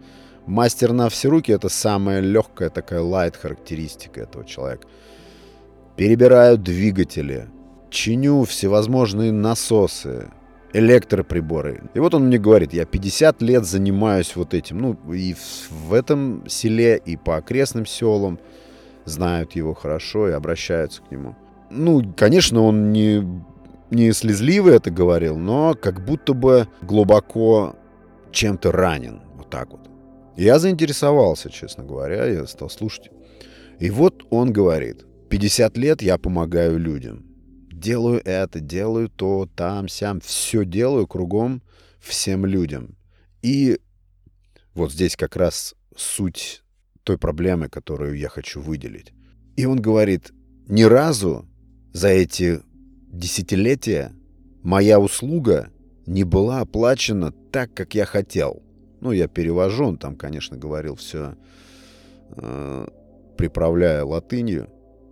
Мастер 0.45 0.91
на 0.91 1.07
все 1.07 1.29
руки— 1.29 1.51
это 1.53 1.69
самая 1.69 2.19
легкая 2.19 2.69
такая 2.69 2.99
лайт 2.99 3.37
характеристика 3.37 4.19
этого 4.19 4.43
человека. 4.43 4.85
Перебираю 5.95 6.57
двигатели 6.57 7.47
чиню 7.93 8.43
всевозможные 8.43 9.31
насосы, 9.31 10.31
электроприборы. 10.73 11.83
И 11.93 11.99
вот 11.99 12.15
он 12.15 12.25
мне 12.25 12.39
говорит, 12.39 12.73
я 12.73 12.85
50 12.85 13.41
лет 13.43 13.65
занимаюсь 13.65 14.35
вот 14.35 14.53
этим. 14.53 14.79
Ну, 14.79 15.13
и 15.13 15.35
в 15.69 15.93
этом 15.93 16.43
селе, 16.49 16.97
и 16.97 17.15
по 17.15 17.37
окрестным 17.37 17.85
селам 17.85 18.39
знают 19.05 19.55
его 19.55 19.75
хорошо 19.75 20.27
и 20.27 20.31
обращаются 20.31 21.03
к 21.03 21.11
нему. 21.11 21.35
Ну, 21.69 22.13
конечно, 22.17 22.61
он 22.61 22.91
не, 22.91 23.23
не 23.91 24.11
слезливо 24.11 24.71
это 24.71 24.89
говорил, 24.89 25.37
но 25.37 25.75
как 25.75 26.03
будто 26.03 26.33
бы 26.33 26.67
глубоко 26.81 27.75
чем-то 28.31 28.71
ранен. 28.71 29.21
Вот 29.35 29.51
так 29.51 29.69
вот. 29.69 29.81
Я 30.35 30.57
заинтересовался, 30.57 31.51
честно 31.51 31.83
говоря, 31.83 32.25
я 32.25 32.47
стал 32.47 32.71
слушать. 32.71 33.11
И 33.79 33.91
вот 33.91 34.25
он 34.31 34.51
говорит, 34.51 35.05
50 35.29 35.77
лет 35.77 36.01
я 36.01 36.17
помогаю 36.17 36.79
людям 36.79 37.32
делаю 37.83 38.21
это, 38.23 38.61
делаю 38.61 39.09
то, 39.09 39.47
там, 39.55 39.87
сям, 39.87 40.21
все 40.21 40.65
делаю 40.65 41.05
кругом 41.05 41.61
всем 41.99 42.45
людям. 42.45 42.95
И 43.41 43.79
вот 44.73 44.91
здесь 44.91 45.15
как 45.15 45.35
раз 45.35 45.75
суть 45.95 46.63
той 47.03 47.17
проблемы, 47.17 47.69
которую 47.69 48.17
я 48.17 48.29
хочу 48.29 48.61
выделить. 48.61 49.13
И 49.57 49.65
он 49.65 49.81
говорит, 49.81 50.31
ни 50.67 50.83
разу 50.83 51.45
за 51.91 52.07
эти 52.07 52.61
десятилетия 53.11 54.13
моя 54.63 54.99
услуга 54.99 55.69
не 56.05 56.23
была 56.23 56.61
оплачена 56.61 57.31
так, 57.51 57.73
как 57.73 57.95
я 57.95 58.05
хотел. 58.05 58.63
Ну, 59.01 59.11
я 59.11 59.27
перевожу, 59.27 59.85
он 59.87 59.97
там, 59.97 60.15
конечно, 60.15 60.57
говорил 60.57 60.95
все, 60.95 61.35
э, 62.29 62.87
приправляя 63.37 64.05
латынью. 64.05 64.69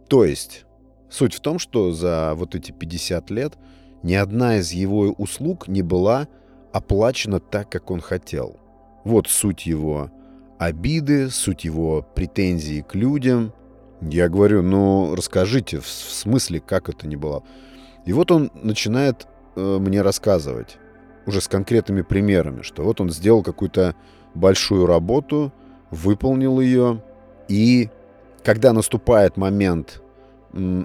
То 0.08 0.24
есть 0.24 0.66
Суть 1.12 1.34
в 1.34 1.42
том, 1.42 1.60
что 1.60 1.92
за 1.92 2.34
вот 2.36 2.56
эти 2.56 2.72
50 2.72 3.30
лет 3.32 3.58
ни 4.02 4.14
одна 4.14 4.60
из 4.60 4.72
его 4.72 5.10
услуг 5.18 5.68
не 5.68 5.82
была 5.82 6.30
оплачена 6.72 7.42
так, 7.42 7.70
как 7.70 7.92
он 7.92 8.00
хотел. 8.00 8.58
Вот 9.04 9.28
суть 9.28 9.66
его 9.66 10.10
обиды, 10.58 11.30
суть 11.30 11.66
его 11.66 12.08
претензий 12.16 12.82
к 12.82 12.96
людям. 12.96 13.52
Я 14.00 14.30
говорю, 14.30 14.62
ну 14.62 15.14
расскажите, 15.14 15.82
в 15.82 15.88
смысле, 15.88 16.62
как 16.62 16.88
это 16.88 17.06
не 17.08 17.18
было. 17.18 17.44
И 18.06 18.14
вот 18.14 18.32
он 18.32 18.50
начинает 18.56 19.28
э, 19.58 19.80
мне 19.80 20.02
рассказывать, 20.02 20.78
уже 21.26 21.42
с 21.42 21.50
конкретными 21.50 22.04
примерами, 22.04 22.62
что 22.62 22.84
вот 22.84 23.02
он 23.02 23.10
сделал 23.10 23.44
какую-то 23.44 23.96
большую 24.34 24.86
работу, 24.86 25.52
выполнил 25.90 26.62
ее, 26.62 27.04
и 27.50 27.90
когда 28.46 28.72
наступает 28.72 29.36
момент 29.36 30.02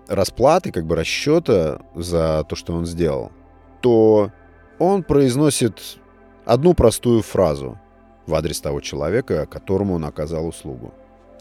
расплаты, 0.09 0.73
как 0.73 0.87
бы 0.87 0.97
расчета 0.97 1.81
за 1.95 2.45
то, 2.49 2.57
что 2.57 2.75
он 2.75 2.87
сделал, 2.87 3.33
то 3.81 4.31
он 4.79 5.03
произносит 5.03 5.99
одну 6.45 6.75
простую 6.75 7.23
фразу 7.23 7.79
в 8.27 8.35
адрес 8.35 8.61
того 8.61 8.81
человека, 8.81 9.47
которому 9.47 9.95
он 9.95 10.05
оказал 10.05 10.47
услугу. 10.47 10.95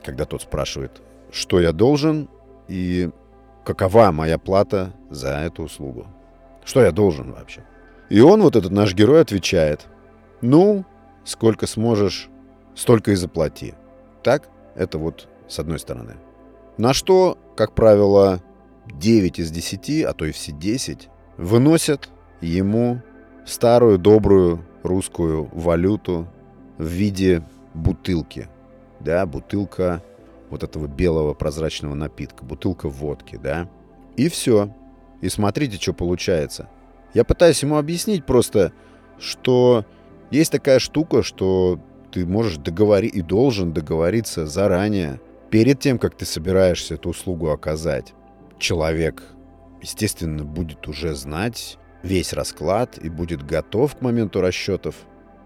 Когда 0.03 0.25
тот 0.25 0.41
спрашивает, 0.41 1.01
что 1.31 1.59
я 1.59 1.71
должен 1.71 2.29
и 2.67 3.09
какова 3.63 4.11
моя 4.11 4.37
плата 4.37 4.93
за 5.09 5.29
эту 5.29 5.63
услугу. 5.63 6.07
Что 6.63 6.81
я 6.81 6.91
должен 6.91 7.31
вообще? 7.31 7.63
И 8.09 8.21
он, 8.21 8.41
вот 8.41 8.55
этот 8.55 8.71
наш 8.71 8.93
герой, 8.93 9.21
отвечает, 9.21 9.87
ну, 10.41 10.85
сколько 11.23 11.67
сможешь, 11.67 12.29
столько 12.75 13.11
и 13.11 13.15
заплати. 13.15 13.73
Так? 14.23 14.49
Это 14.75 14.97
вот 14.97 15.27
с 15.47 15.59
одной 15.59 15.79
стороны. 15.79 16.15
На 16.77 16.93
что, 16.93 17.37
как 17.55 17.73
правило, 17.73 18.41
9 18.87 19.39
из 19.39 19.51
10, 19.51 20.03
а 20.03 20.13
то 20.13 20.25
и 20.25 20.31
все 20.31 20.51
10, 20.51 21.09
выносят 21.37 22.09
ему 22.41 23.01
старую 23.45 23.97
добрую 23.97 24.65
русскую 24.83 25.49
валюту 25.53 26.27
в 26.77 26.85
виде 26.85 27.43
бутылки. 27.73 28.49
Да, 28.99 29.25
бутылка 29.25 30.03
вот 30.49 30.63
этого 30.63 30.87
белого 30.87 31.33
прозрачного 31.33 31.95
напитка, 31.95 32.43
бутылка 32.43 32.89
водки, 32.89 33.39
да. 33.41 33.69
И 34.15 34.29
все. 34.29 34.69
И 35.21 35.29
смотрите, 35.29 35.77
что 35.77 35.93
получается. 35.93 36.69
Я 37.13 37.23
пытаюсь 37.23 37.63
ему 37.63 37.77
объяснить 37.77 38.25
просто, 38.25 38.73
что 39.17 39.85
есть 40.29 40.51
такая 40.51 40.79
штука, 40.79 41.23
что 41.23 41.79
ты 42.11 42.25
можешь 42.25 42.57
договорить 42.57 43.15
и 43.15 43.21
должен 43.21 43.73
договориться 43.73 44.45
заранее, 44.45 45.19
перед 45.55 45.79
тем, 45.79 45.99
как 45.99 46.17
ты 46.17 46.25
собираешься 46.25 46.95
эту 46.95 47.11
услугу 47.11 47.49
оказать. 47.49 48.13
Человек, 48.59 49.23
естественно, 49.81 50.43
будет 50.43 50.85
уже 50.89 51.15
знать 51.15 51.77
весь 52.03 52.33
расклад 52.33 52.97
и 52.97 53.07
будет 53.07 53.41
готов 53.41 53.95
к 53.95 54.01
моменту 54.01 54.41
расчетов, 54.41 54.95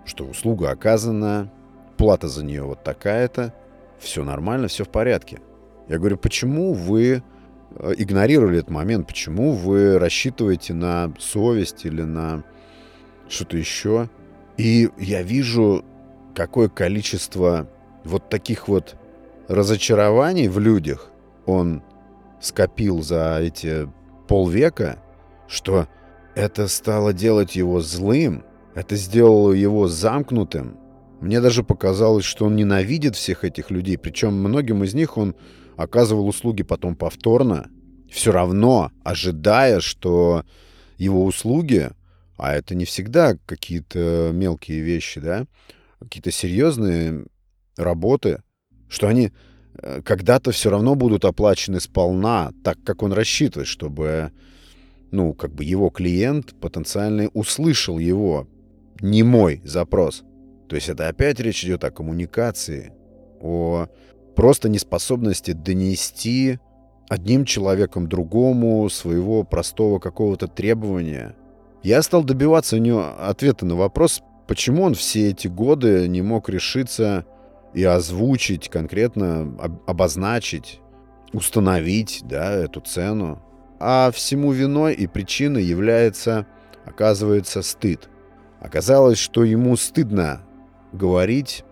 что 0.05 0.25
услуга 0.25 0.71
оказана, 0.71 1.53
плата 1.95 2.27
за 2.27 2.43
нее 2.43 2.63
вот 2.63 2.83
такая-то, 2.83 3.53
все 3.99 4.23
нормально, 4.23 4.67
все 4.67 4.83
в 4.83 4.89
порядке. 4.89 5.41
Я 5.87 5.99
говорю, 5.99 6.17
почему 6.17 6.73
вы 6.73 7.21
э, 7.75 7.93
игнорировали 7.95 8.57
этот 8.57 8.71
момент, 8.71 9.05
почему 9.05 9.51
вы 9.51 9.99
рассчитываете 9.99 10.73
на 10.73 11.13
совесть 11.19 11.85
или 11.85 12.01
на 12.01 12.43
что-то 13.27 13.57
еще? 13.57 14.09
И 14.57 14.89
я 14.97 15.21
вижу, 15.21 15.85
какое 16.33 16.67
количество 16.67 17.69
вот 18.03 18.27
таких 18.29 18.67
вот 18.67 18.95
разочарований 19.49 20.47
в 20.47 20.59
людях 20.59 21.11
он 21.45 21.83
скопил 22.39 23.01
за 23.01 23.39
эти 23.41 23.91
полвека, 24.27 25.03
что 25.47 25.87
это 26.35 26.67
стало 26.67 27.11
делать 27.11 27.55
его 27.55 27.81
злым, 27.81 28.45
это 28.75 28.95
сделало 28.95 29.51
его 29.51 29.87
замкнутым. 29.87 30.77
Мне 31.19 31.41
даже 31.41 31.63
показалось, 31.63 32.23
что 32.23 32.45
он 32.45 32.55
ненавидит 32.55 33.15
всех 33.15 33.43
этих 33.43 33.71
людей, 33.71 33.97
причем 33.97 34.35
многим 34.35 34.83
из 34.83 34.93
них 34.93 35.17
он 35.17 35.35
оказывал 35.75 36.27
услуги 36.27 36.61
потом 36.61 36.95
повторно, 36.95 37.69
все 38.09 38.31
равно 38.31 38.91
ожидая, 39.03 39.79
что 39.79 40.43
его 40.97 41.25
услуги, 41.25 41.89
а 42.37 42.53
это 42.53 42.75
не 42.75 42.85
всегда 42.85 43.35
какие-то 43.47 44.29
мелкие 44.31 44.81
вещи, 44.81 45.19
да, 45.19 45.45
какие-то 45.99 46.31
серьезные 46.31 47.25
работы, 47.75 48.43
что 48.89 49.07
они 49.07 49.31
э, 49.75 50.01
когда-то 50.03 50.51
все 50.51 50.69
равно 50.69 50.95
будут 50.95 51.23
оплачены 51.23 51.79
сполна, 51.79 52.51
так 52.63 52.77
как 52.83 53.03
он 53.03 53.13
рассчитывает, 53.13 53.67
чтобы 53.67 54.31
ну, 55.11 55.33
как 55.33 55.53
бы 55.53 55.63
его 55.63 55.89
клиент 55.89 56.53
потенциальный 56.59 57.29
услышал 57.33 57.97
его, 57.97 58.47
не 59.01 59.23
мой 59.23 59.61
запрос. 59.63 60.23
То 60.67 60.75
есть 60.75 60.89
это 60.89 61.07
опять 61.07 61.39
речь 61.39 61.63
идет 61.63 61.83
о 61.83 61.91
коммуникации, 61.91 62.93
о 63.39 63.87
просто 64.35 64.69
неспособности 64.69 65.51
донести 65.51 66.59
одним 67.09 67.45
человеком 67.45 68.07
другому 68.07 68.87
своего 68.89 69.43
простого 69.43 69.99
какого-то 69.99 70.47
требования. 70.47 71.35
Я 71.81 72.01
стал 72.03 72.23
добиваться 72.23 72.75
у 72.75 72.79
него 72.79 73.13
ответа 73.19 73.65
на 73.65 73.75
вопрос, 73.75 74.21
почему 74.47 74.83
он 74.83 74.93
все 74.93 75.29
эти 75.29 75.47
годы 75.47 76.07
не 76.07 76.21
мог 76.21 76.49
решиться 76.49 77.25
и 77.73 77.83
озвучить, 77.83 78.69
конкретно 78.69 79.55
обозначить, 79.85 80.81
установить 81.33 82.21
да, 82.23 82.51
эту 82.51 82.81
цену. 82.81 83.41
А 83.79 84.11
всему 84.11 84.51
виной 84.51 84.93
и 84.93 85.07
причиной 85.07 85.63
является, 85.63 86.45
оказывается, 86.85 87.61
стыд. 87.61 88.09
Оказалось, 88.59 89.17
что 89.17 89.43
ему 89.43 89.77
стыдно 89.77 90.41
говорить 90.91 91.63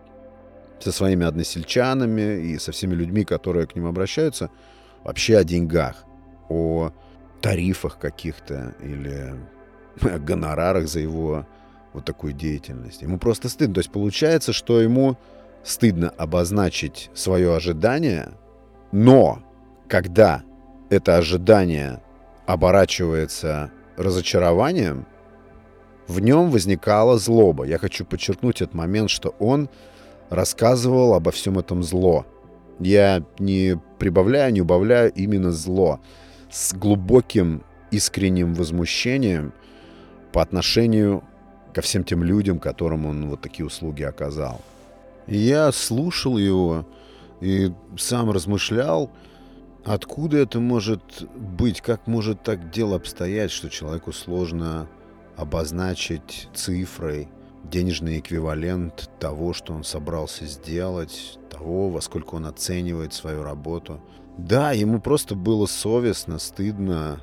со 0.79 0.91
своими 0.91 1.25
односельчанами 1.25 2.41
и 2.41 2.57
со 2.59 2.71
всеми 2.71 2.93
людьми, 2.93 3.25
которые 3.25 3.67
к 3.67 3.75
ним 3.75 3.87
обращаются, 3.87 4.49
вообще 5.03 5.37
о 5.37 5.43
деньгах, 5.43 6.05
о 6.49 6.91
тарифах 7.41 7.97
каких-то 7.99 8.75
или 8.81 9.33
о 10.01 10.19
гонорарах 10.19 10.87
за 10.87 10.99
его 10.99 11.45
вот 11.93 12.05
такую 12.05 12.33
деятельность. 12.33 13.01
Ему 13.01 13.17
просто 13.17 13.49
стыдно. 13.49 13.75
То 13.75 13.79
есть 13.79 13.91
получается, 13.91 14.53
что 14.53 14.79
ему 14.79 15.17
стыдно 15.67 16.09
обозначить 16.17 17.11
свое 17.13 17.53
ожидание, 17.53 18.29
но 18.93 19.43
когда 19.89 20.43
это 20.89 21.17
ожидание 21.17 22.01
оборачивается 22.45 23.69
разочарованием, 23.97 25.05
в 26.07 26.21
нем 26.21 26.51
возникала 26.51 27.17
злоба. 27.17 27.65
Я 27.65 27.79
хочу 27.79 28.05
подчеркнуть 28.05 28.61
этот 28.61 28.75
момент, 28.75 29.09
что 29.09 29.35
он 29.39 29.69
рассказывал 30.29 31.13
обо 31.13 31.31
всем 31.31 31.59
этом 31.59 31.83
зло. 31.83 32.25
Я 32.79 33.23
не 33.37 33.77
прибавляю, 33.99 34.53
не 34.53 34.61
убавляю 34.61 35.11
именно 35.11 35.51
зло. 35.51 35.99
С 36.49 36.73
глубоким 36.73 37.63
искренним 37.91 38.53
возмущением 38.53 39.51
по 40.31 40.41
отношению 40.41 41.23
ко 41.73 41.81
всем 41.81 42.05
тем 42.05 42.23
людям, 42.23 42.57
которым 42.57 43.05
он 43.05 43.27
вот 43.27 43.41
такие 43.41 43.65
услуги 43.65 44.03
оказал. 44.03 44.61
И 45.27 45.37
я 45.37 45.71
слушал 45.71 46.37
его 46.37 46.85
и 47.41 47.71
сам 47.97 48.31
размышлял, 48.31 49.11
откуда 49.85 50.37
это 50.37 50.59
может 50.59 51.27
быть, 51.35 51.81
как 51.81 52.07
может 52.07 52.43
так 52.43 52.71
дело 52.71 52.95
обстоять, 52.95 53.51
что 53.51 53.69
человеку 53.69 54.13
сложно 54.13 54.87
обозначить 55.35 56.49
цифрой 56.53 57.29
денежный 57.63 58.19
эквивалент 58.19 59.09
того, 59.19 59.53
что 59.53 59.73
он 59.73 59.83
собрался 59.83 60.45
сделать, 60.45 61.37
того, 61.49 61.89
во 61.89 62.01
сколько 62.01 62.35
он 62.35 62.45
оценивает 62.45 63.13
свою 63.13 63.43
работу. 63.43 64.01
Да, 64.37 64.71
ему 64.71 64.99
просто 64.99 65.35
было 65.35 65.65
совестно, 65.65 66.39
стыдно. 66.39 67.21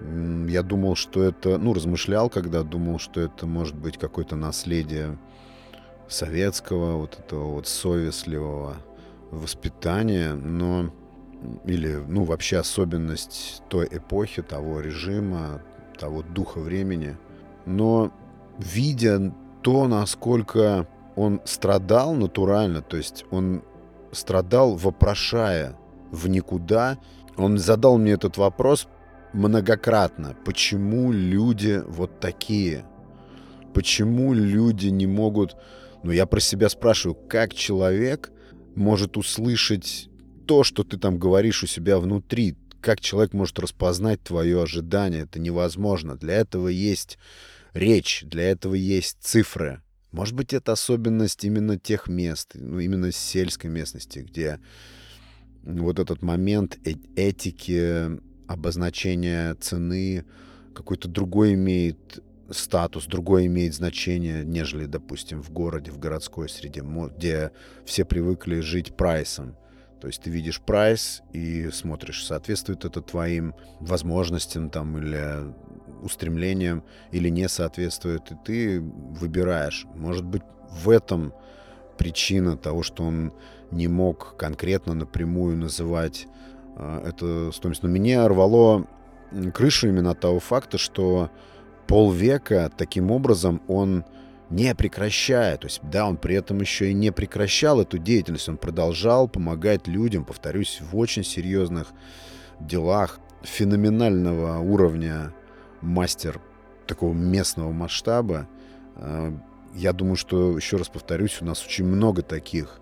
Я 0.00 0.62
думал, 0.62 0.94
что 0.94 1.22
это... 1.22 1.58
Ну, 1.58 1.74
размышлял, 1.74 2.30
когда 2.30 2.62
думал, 2.62 2.98
что 2.98 3.20
это 3.20 3.46
может 3.46 3.74
быть 3.74 3.98
какое-то 3.98 4.36
наследие 4.36 5.18
советского, 6.10 6.96
вот 6.96 7.18
этого 7.18 7.54
вот 7.54 7.66
совестливого 7.66 8.76
воспитания, 9.30 10.34
но... 10.34 10.90
Или, 11.64 11.94
ну, 12.06 12.24
вообще 12.24 12.58
особенность 12.58 13.62
той 13.70 13.88
эпохи, 13.90 14.42
того 14.42 14.80
режима, 14.80 15.62
того 15.98 16.22
духа 16.22 16.58
времени. 16.58 17.16
Но 17.64 18.12
видя 18.58 19.32
то, 19.62 19.88
насколько 19.88 20.86
он 21.16 21.40
страдал 21.46 22.14
натурально, 22.14 22.82
то 22.82 22.98
есть 22.98 23.24
он 23.30 23.62
страдал, 24.12 24.74
вопрошая 24.76 25.76
в 26.10 26.28
никуда. 26.28 26.98
Он 27.38 27.56
задал 27.56 27.96
мне 27.96 28.12
этот 28.12 28.36
вопрос 28.36 28.86
многократно. 29.32 30.36
Почему 30.44 31.10
люди 31.10 31.82
вот 31.86 32.20
такие? 32.20 32.84
Почему 33.72 34.34
люди 34.34 34.88
не 34.88 35.06
могут... 35.06 35.56
Ну, 36.02 36.12
я 36.12 36.26
про 36.26 36.40
себя 36.40 36.68
спрашиваю, 36.68 37.14
как 37.14 37.54
человек 37.54 38.30
может 38.74 39.16
услышать 39.16 40.08
то, 40.46 40.64
что 40.64 40.82
ты 40.82 40.96
там 40.96 41.18
говоришь 41.18 41.62
у 41.62 41.66
себя 41.66 41.98
внутри? 41.98 42.56
Как 42.80 43.00
человек 43.00 43.34
может 43.34 43.58
распознать 43.58 44.22
твое 44.22 44.62
ожидание? 44.62 45.22
Это 45.22 45.38
невозможно. 45.38 46.16
Для 46.16 46.34
этого 46.34 46.68
есть 46.68 47.18
речь, 47.74 48.24
для 48.26 48.50
этого 48.50 48.74
есть 48.74 49.18
цифры. 49.20 49.82
Может 50.12 50.34
быть, 50.34 50.52
это 50.52 50.72
особенность 50.72 51.44
именно 51.44 51.78
тех 51.78 52.08
мест, 52.08 52.52
ну, 52.54 52.80
именно 52.80 53.12
сельской 53.12 53.70
местности, 53.70 54.20
где 54.20 54.58
вот 55.62 55.98
этот 55.98 56.22
момент 56.22 56.78
э 56.84 56.94
этики, 57.14 58.18
обозначения 58.48 59.54
цены 59.54 60.24
какой-то 60.74 61.06
другой 61.06 61.54
имеет 61.54 62.24
статус, 62.50 63.06
другой 63.06 63.46
имеет 63.46 63.74
значение, 63.74 64.44
нежели, 64.44 64.86
допустим, 64.86 65.42
в 65.42 65.50
городе, 65.50 65.90
в 65.90 65.98
городской 65.98 66.48
среде, 66.48 66.82
где 67.16 67.52
все 67.84 68.04
привыкли 68.04 68.60
жить 68.60 68.96
прайсом. 68.96 69.56
То 70.00 70.06
есть 70.06 70.22
ты 70.22 70.30
видишь 70.30 70.60
прайс 70.60 71.22
и 71.32 71.68
смотришь, 71.70 72.24
соответствует 72.24 72.84
это 72.84 73.02
твоим 73.02 73.54
возможностям 73.80 74.70
там 74.70 74.96
или 74.96 75.52
устремлениям 76.02 76.82
или 77.10 77.28
не 77.28 77.48
соответствует, 77.48 78.32
и 78.32 78.36
ты 78.44 78.80
выбираешь. 78.80 79.86
Может 79.94 80.24
быть, 80.24 80.42
в 80.70 80.88
этом 80.88 81.34
причина 81.98 82.56
того, 82.56 82.82
что 82.82 83.04
он 83.04 83.32
не 83.70 83.88
мог 83.88 84.36
конкретно 84.38 84.94
напрямую 84.94 85.56
называть 85.58 86.26
э, 86.76 87.02
это 87.08 87.52
стоимость. 87.52 87.82
Но 87.82 87.88
меня 87.90 88.26
рвало 88.26 88.86
крышу 89.52 89.88
именно 89.88 90.12
от 90.12 90.20
того 90.20 90.40
факта, 90.40 90.78
что 90.78 91.30
полвека 91.90 92.70
таким 92.76 93.10
образом 93.10 93.60
он 93.66 94.04
не 94.48 94.74
прекращая. 94.76 95.56
То 95.56 95.66
есть, 95.66 95.80
да, 95.82 96.06
он 96.06 96.16
при 96.16 96.36
этом 96.36 96.60
еще 96.60 96.90
и 96.90 96.94
не 96.94 97.10
прекращал 97.10 97.80
эту 97.80 97.98
деятельность. 97.98 98.48
Он 98.48 98.56
продолжал 98.56 99.28
помогать 99.28 99.88
людям, 99.88 100.24
повторюсь, 100.24 100.80
в 100.80 100.96
очень 100.96 101.24
серьезных 101.24 101.88
делах 102.60 103.18
феноменального 103.42 104.60
уровня 104.60 105.34
мастер 105.80 106.40
такого 106.86 107.12
местного 107.12 107.72
масштаба. 107.72 108.48
А, 108.94 109.34
я 109.74 109.92
думаю, 109.92 110.14
что, 110.14 110.56
еще 110.56 110.76
раз 110.76 110.88
повторюсь, 110.88 111.38
у 111.40 111.44
нас 111.44 111.64
очень 111.64 111.86
много 111.86 112.22
таких 112.22 112.78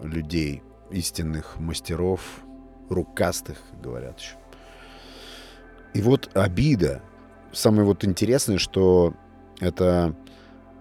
людей, 0.00 0.62
истинных 0.92 1.58
мастеров, 1.58 2.20
рукастых, 2.88 3.60
говорят 3.82 4.20
еще. 4.20 4.36
И 5.92 6.02
вот 6.02 6.30
обида 6.34 7.02
самое 7.54 7.84
вот 7.84 8.04
интересное, 8.04 8.58
что 8.58 9.14
это 9.60 10.14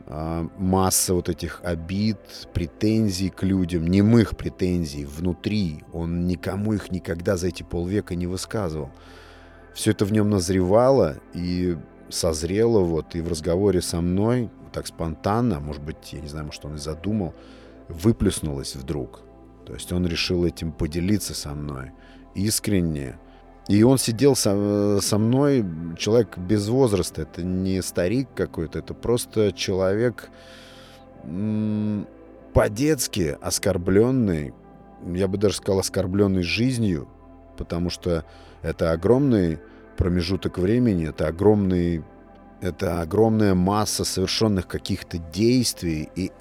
а, 0.06 0.48
масса 0.58 1.14
вот 1.14 1.30
этих 1.30 1.62
обид, 1.64 2.18
претензий 2.54 3.30
к 3.30 3.44
людям, 3.44 3.88
немых 3.88 4.36
претензий 4.36 5.06
внутри. 5.06 5.84
Он 5.94 6.28
никому 6.28 6.74
их 6.74 6.92
никогда 6.92 7.38
за 7.38 7.48
эти 7.48 7.64
полвека 7.64 8.16
не 8.16 8.28
высказывал. 8.28 8.92
Все 9.74 9.92
это 9.92 10.06
в 10.06 10.12
нем 10.12 10.30
назревало 10.30 11.18
и 11.34 11.78
созрело 12.10 12.80
вот 12.82 13.16
и 13.16 13.22
в 13.22 13.28
разговоре 13.28 13.82
со 13.82 14.02
мной 14.02 14.50
так 14.72 14.88
спонтанно, 14.88 15.60
может 15.60 15.84
быть, 15.84 16.14
я 16.14 16.20
не 16.20 16.28
знаю, 16.28 16.48
может, 16.48 16.66
он 16.66 16.76
и 16.76 16.80
задумал, 16.80 17.34
выплеснулось 17.88 18.76
вдруг. 18.76 19.22
То 19.66 19.74
есть 19.74 19.92
он 19.92 20.06
решил 20.06 20.46
этим 20.46 20.72
поделиться 20.72 21.34
со 21.34 21.54
мной 21.54 21.92
искренне. 22.36 23.18
И 23.68 23.82
он 23.84 23.98
сидел 23.98 24.36
со, 24.36 25.00
со 25.02 25.18
мной, 25.18 25.66
человек 25.98 26.38
без 26.38 26.68
возраста, 26.68 27.22
это 27.22 27.44
не 27.44 27.82
старик 27.82 28.28
какой-то, 28.36 28.80
это 28.80 28.94
просто 28.94 29.54
человек 29.54 30.30
по-детски 32.54 33.38
оскорбленный, 33.42 34.54
я 35.06 35.28
бы 35.30 35.38
даже 35.38 35.56
сказал, 35.56 35.80
оскорбленный 35.80 36.44
жизнью, 36.44 37.08
потому 37.58 37.90
что 37.90 38.26
это 38.62 38.92
огромный 38.92 39.60
промежуток 39.96 40.58
времени, 40.58 41.08
это 41.08 41.28
огромный, 41.28 42.04
это 42.60 43.00
огромная 43.02 43.54
масса 43.54 44.04
совершенных 44.04 44.68
каких-то 44.68 45.20
действий 45.20 46.10
и 46.16 46.32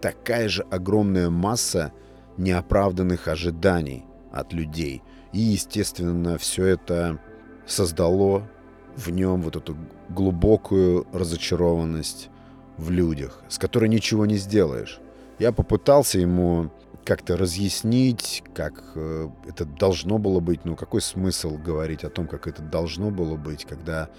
такая 0.00 0.48
же 0.48 0.62
огромная 0.70 1.28
масса 1.28 1.92
неоправданных 2.38 3.28
ожиданий 3.28 4.06
от 4.32 4.54
людей– 4.54 5.02
и, 5.32 5.40
естественно, 5.40 6.38
все 6.38 6.66
это 6.66 7.20
создало 7.66 8.48
в 8.96 9.10
нем 9.10 9.42
вот 9.42 9.56
эту 9.56 9.76
глубокую 10.08 11.06
разочарованность 11.12 12.28
в 12.76 12.90
людях, 12.90 13.42
с 13.48 13.58
которой 13.58 13.88
ничего 13.88 14.26
не 14.26 14.36
сделаешь. 14.36 15.00
Я 15.38 15.52
попытался 15.52 16.18
ему 16.18 16.70
как-то 17.04 17.36
разъяснить, 17.36 18.42
как 18.54 18.92
э, 18.94 19.28
это 19.48 19.64
должно 19.64 20.18
было 20.18 20.40
быть, 20.40 20.64
ну 20.64 20.76
какой 20.76 21.00
смысл 21.00 21.56
говорить 21.56 22.04
о 22.04 22.10
том, 22.10 22.26
как 22.26 22.46
это 22.46 22.62
должно 22.62 23.10
было 23.10 23.36
быть, 23.36 23.64
когда 23.64 24.10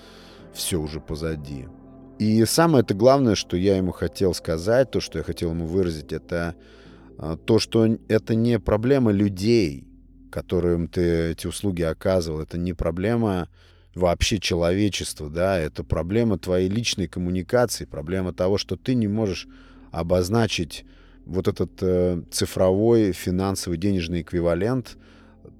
все 0.54 0.78
уже 0.78 1.00
позади. 1.00 1.68
И 2.18 2.44
самое 2.46 2.84
это 2.84 2.94
главное, 2.94 3.36
что 3.36 3.58
я 3.58 3.78
ему 3.78 3.92
хотел 3.92 4.34
сказать, 4.34 4.92
то, 4.92 5.00
что 5.00 5.20
я 5.20 5.24
хотел 5.24 5.52
ему 5.52 5.66
выразить, 5.68 6.12
это 6.12 6.56
э, 7.18 7.38
то, 7.46 7.60
что 7.60 7.86
это 8.08 8.36
не 8.36 8.60
проблема 8.60 9.12
людей, 9.12 9.86
которым 10.32 10.88
ты 10.88 11.32
эти 11.32 11.46
услуги 11.48 11.84
оказывал, 11.84 12.42
это 12.42 12.58
не 12.58 12.74
проблема 12.74 13.50
вообще 13.94 14.40
человечества, 14.40 15.30
да, 15.30 15.60
это 15.60 15.84
проблема 15.84 16.40
твоей 16.40 16.70
личной 16.70 17.08
коммуникации, 17.08 17.86
проблема 17.86 18.34
того, 18.34 18.58
что 18.58 18.78
ты 18.78 18.96
не 18.96 19.08
можешь 19.08 19.48
обозначить 19.92 20.86
вот 21.26 21.48
этот 21.48 21.72
э, 21.82 22.24
цифровой 22.32 23.12
финансовый 23.12 23.78
денежный 23.78 24.22
эквивалент 24.22 24.98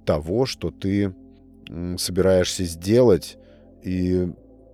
того, 0.06 0.46
что 0.46 0.72
ты 0.72 1.14
э, 1.70 1.96
собираешься 1.98 2.64
сделать, 2.64 3.38
и 3.84 4.32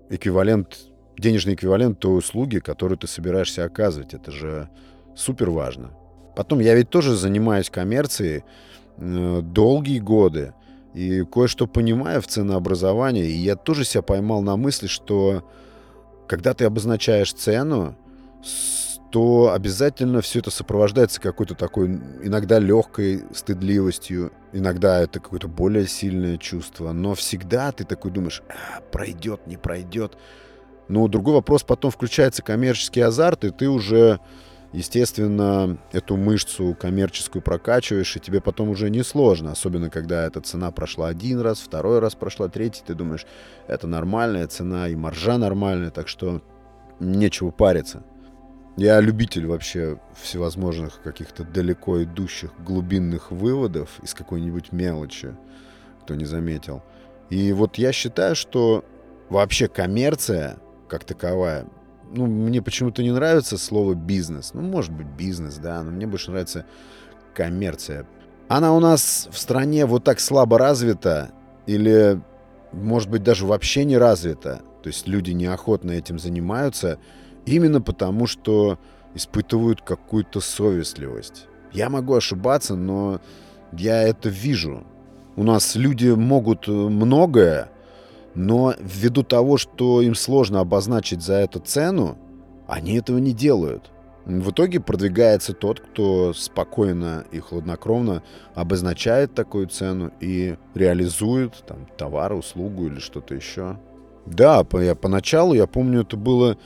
эквивалент, 0.09 0.77
денежный 1.17 1.55
эквивалент 1.55 1.99
той 1.99 2.17
услуги, 2.17 2.59
которую 2.59 2.97
ты 2.97 3.07
собираешься 3.07 3.65
оказывать. 3.65 4.13
Это 4.13 4.31
же 4.31 4.69
супер 5.15 5.49
важно. 5.49 5.91
Потом 6.35 6.59
я 6.59 6.75
ведь 6.75 6.89
тоже 6.89 7.15
занимаюсь 7.15 7.69
коммерцией, 7.69 8.43
долгие 8.97 9.99
годы 9.99 10.53
и 10.93 11.23
кое-что 11.23 11.67
понимаю 11.67 12.21
в 12.21 12.27
ценообразовании. 12.27 13.25
И 13.25 13.37
я 13.37 13.55
тоже 13.55 13.85
себя 13.85 14.01
поймал 14.01 14.41
на 14.41 14.57
мысли, 14.57 14.87
что 14.87 15.47
когда 16.27 16.53
ты 16.53 16.65
обозначаешь 16.65 17.33
цену, 17.33 17.95
то 19.11 19.53
обязательно 19.53 20.21
все 20.21 20.39
это 20.39 20.51
сопровождается 20.51 21.21
какой-то 21.21 21.55
такой 21.55 21.87
иногда 22.23 22.59
легкой 22.59 23.23
стыдливостью, 23.33 24.33
иногда 24.51 24.99
это 24.99 25.19
какое-то 25.19 25.47
более 25.47 25.87
сильное 25.87 26.37
чувство, 26.37 26.91
но 26.91 27.15
всегда 27.15 27.71
ты 27.71 27.85
такой 27.85 28.11
думаешь, 28.11 28.43
а, 28.49 28.81
пройдет, 28.81 29.47
не 29.47 29.55
пройдет. 29.55 30.17
Но 30.89 31.07
другой 31.07 31.35
вопрос, 31.35 31.63
потом 31.63 31.91
включается 31.91 32.41
коммерческий 32.41 33.01
азарт, 33.01 33.45
и 33.45 33.51
ты 33.51 33.69
уже 33.69 34.19
естественно, 34.77 35.79
эту 35.91 36.17
мышцу 36.17 36.77
коммерческую 36.79 37.41
прокачиваешь, 37.41 38.15
и 38.15 38.19
тебе 38.19 38.41
потом 38.41 38.69
уже 38.69 38.91
не 38.91 39.03
сложно, 39.03 39.51
особенно 39.51 39.89
когда 39.89 40.27
эта 40.27 40.39
цена 40.39 40.69
прошла 40.69 41.07
один 41.07 41.39
раз, 41.41 41.59
второй 41.59 41.97
раз 41.97 42.13
прошла, 42.13 42.47
третий, 42.47 42.83
ты 42.85 42.93
думаешь, 42.93 43.25
это 43.67 43.87
нормальная 43.87 44.45
цена, 44.45 44.87
и 44.87 44.95
маржа 44.95 45.39
нормальная, 45.39 45.89
так 45.89 46.07
что 46.07 46.43
нечего 46.99 47.49
париться. 47.49 48.03
Я 48.75 49.01
любитель 49.01 49.47
вообще 49.47 49.99
всевозможных 50.21 51.01
каких-то 51.01 51.43
далеко 51.43 52.03
идущих 52.03 52.51
глубинных 52.63 53.31
выводов 53.31 53.99
из 54.03 54.13
какой-нибудь 54.13 54.71
мелочи, 54.71 55.35
кто 56.03 56.13
не 56.13 56.25
заметил. 56.25 56.83
И 57.31 57.51
вот 57.51 57.79
я 57.79 57.91
считаю, 57.91 58.35
что 58.35 58.85
вообще 59.29 59.67
коммерция 59.67 60.57
как 60.87 61.03
таковая 61.03 61.65
ну, 62.11 62.25
мне 62.25 62.61
почему-то 62.61 63.03
не 63.03 63.11
нравится 63.11 63.57
слово 63.57 63.93
бизнес. 63.93 64.53
Ну, 64.53 64.61
может 64.61 64.91
быть, 64.91 65.07
бизнес, 65.07 65.57
да, 65.57 65.83
но 65.83 65.91
мне 65.91 66.07
больше 66.07 66.31
нравится 66.31 66.65
коммерция. 67.33 68.07
Она 68.47 68.73
у 68.73 68.79
нас 68.79 69.27
в 69.31 69.37
стране 69.37 69.85
вот 69.85 70.03
так 70.03 70.19
слабо 70.19 70.57
развита 70.57 71.31
или, 71.65 72.21
может 72.71 73.09
быть, 73.09 73.23
даже 73.23 73.45
вообще 73.45 73.83
не 73.83 73.97
развита. 73.97 74.61
То 74.83 74.87
есть 74.87 75.07
люди 75.07 75.31
неохотно 75.31 75.91
этим 75.91 76.17
занимаются 76.17 76.97
именно 77.45 77.81
потому, 77.81 78.25
что 78.25 78.79
испытывают 79.15 79.81
какую-то 79.81 80.39
совестливость. 80.39 81.47
Я 81.73 81.89
могу 81.89 82.15
ошибаться, 82.15 82.75
но 82.75 83.19
я 83.73 84.03
это 84.03 84.29
вижу. 84.29 84.85
У 85.35 85.43
нас 85.43 85.75
люди 85.75 86.07
могут 86.09 86.67
многое, 86.67 87.69
но 88.37 88.75
ввиду 88.79 89.23
того, 89.23 89.57
что 89.57 89.99
им 89.99 90.13
сложно 90.13 90.59
обозначить 90.59 91.23
за 91.23 91.33
это 91.33 91.59
цену, 91.59 92.19
они 92.67 92.97
этого 92.97 93.17
не 93.17 93.33
делают. 93.33 93.91
В 94.25 94.51
итоге 94.51 94.79
продвигается 94.79 95.53
тот, 95.53 95.79
кто 95.79 96.33
спокойно 96.33 97.25
и 97.31 97.39
хладнокровно 97.39 98.21
обозначает 98.53 99.33
такую 99.33 99.67
цену 99.67 100.11
и 100.19 100.55
реализует 100.75 101.63
там, 101.65 101.87
товар, 101.97 102.33
услугу 102.33 102.85
или 102.85 102.99
что-то 102.99 103.33
еще. 103.33 103.79
Да, 104.27 104.63
я 104.73 104.93
поначалу, 104.93 105.55
я 105.55 105.65
помню, 105.65 106.01
это 106.01 106.15
было 106.15 106.57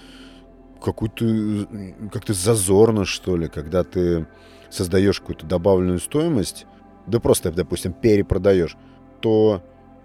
какую-то 0.84 1.68
как-то 2.12 2.34
зазорно, 2.34 3.06
что 3.06 3.38
ли, 3.38 3.48
когда 3.48 3.86
ты 3.86 4.28
создаешь 4.70 5.22
какую-то 5.22 5.46
добавленную 5.46 6.00
стоимость, 6.00 6.66
да 7.08 7.22
просто, 7.22 7.52
допустим, 7.52 7.94
перепродаешь, 7.94 8.76
то 9.22 9.62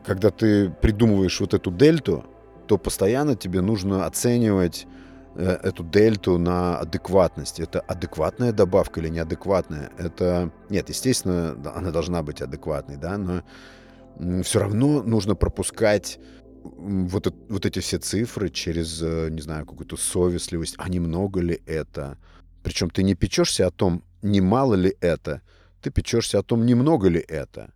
когда 0.06 0.30
ты 0.30 0.70
придумываешь 0.70 1.40
вот 1.40 1.52
эту 1.52 1.72
дельту, 1.72 2.24
то 2.68 2.78
постоянно 2.78 3.34
тебе 3.34 3.60
нужно 3.60 4.06
оценивать 4.06 4.86
э, 5.34 5.58
эту 5.62 5.82
дельту 5.82 6.38
на 6.38 6.78
адекватность. 6.78 7.58
Это 7.58 7.80
адекватная 7.80 8.52
добавка 8.52 9.00
или 9.00 9.08
неадекватная? 9.08 9.90
Это... 9.98 10.52
Нет, 10.70 10.88
естественно, 10.88 11.56
она 11.74 11.90
должна 11.90 12.22
быть 12.22 12.40
адекватной, 12.40 12.96
да, 12.96 13.18
но 13.18 13.42
все 14.42 14.60
равно 14.60 15.02
нужно 15.02 15.34
пропускать 15.34 16.18
вот, 16.62 17.34
вот 17.48 17.66
эти 17.66 17.80
все 17.80 17.98
цифры 17.98 18.48
через, 18.48 19.02
э, 19.02 19.28
не 19.30 19.42
знаю, 19.42 19.66
какую-то 19.66 19.96
совестливость. 19.96 20.76
А 20.78 20.88
немного 20.88 21.40
ли 21.40 21.60
это? 21.66 22.16
Причем 22.62 22.90
ты 22.90 23.02
не 23.02 23.14
печешься 23.14 23.66
о 23.66 23.70
том, 23.70 24.04
немало 24.22 24.74
ли 24.74 24.96
это, 25.00 25.42
ты 25.82 25.90
печешься 25.90 26.38
о 26.38 26.42
том, 26.42 26.64
немного 26.64 27.08
ли 27.08 27.20
это. 27.20 27.72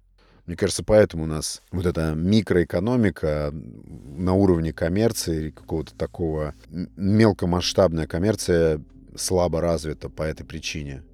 Мне 0.51 0.57
кажется, 0.57 0.83
поэтому 0.83 1.23
у 1.23 1.27
нас 1.29 1.63
вот 1.71 1.87
эта 1.87 2.13
микроэкономика 2.17 3.55
на 3.55 4.33
уровне 4.33 4.73
коммерции, 4.73 5.51
какого-то 5.51 5.95
такого 5.95 6.57
мелкомасштабная 6.97 8.09
коммерция 8.09 8.83
слабо 9.15 9.61
развита 9.61 10.09
по 10.09 10.25
этой 10.25 10.45
причине. 10.45 11.05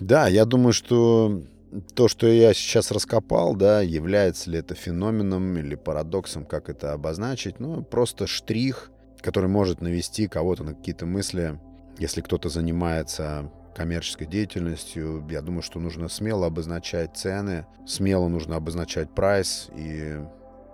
Да, 0.00 0.26
я 0.26 0.46
думаю, 0.46 0.72
что 0.72 1.42
то, 1.94 2.08
что 2.08 2.28
я 2.28 2.54
сейчас 2.54 2.90
раскопал, 2.90 3.54
да, 3.54 3.82
является 3.82 4.50
ли 4.50 4.60
это 4.60 4.74
феноменом 4.74 5.58
или 5.58 5.74
парадоксом, 5.74 6.46
как 6.46 6.70
это 6.70 6.94
обозначить, 6.94 7.60
ну, 7.60 7.82
просто 7.82 8.26
штрих, 8.26 8.90
который 9.20 9.50
может 9.50 9.82
навести 9.82 10.28
кого-то 10.28 10.64
на 10.64 10.72
какие-то 10.72 11.04
мысли, 11.04 11.60
если 11.98 12.22
кто-то 12.22 12.48
занимается 12.48 13.52
коммерческой 13.76 14.26
деятельностью, 14.26 15.22
я 15.28 15.42
думаю, 15.42 15.60
что 15.60 15.78
нужно 15.78 16.08
смело 16.08 16.46
обозначать 16.46 17.14
цены, 17.14 17.66
смело 17.86 18.26
нужно 18.28 18.56
обозначать 18.56 19.10
прайс, 19.10 19.68
и, 19.76 20.18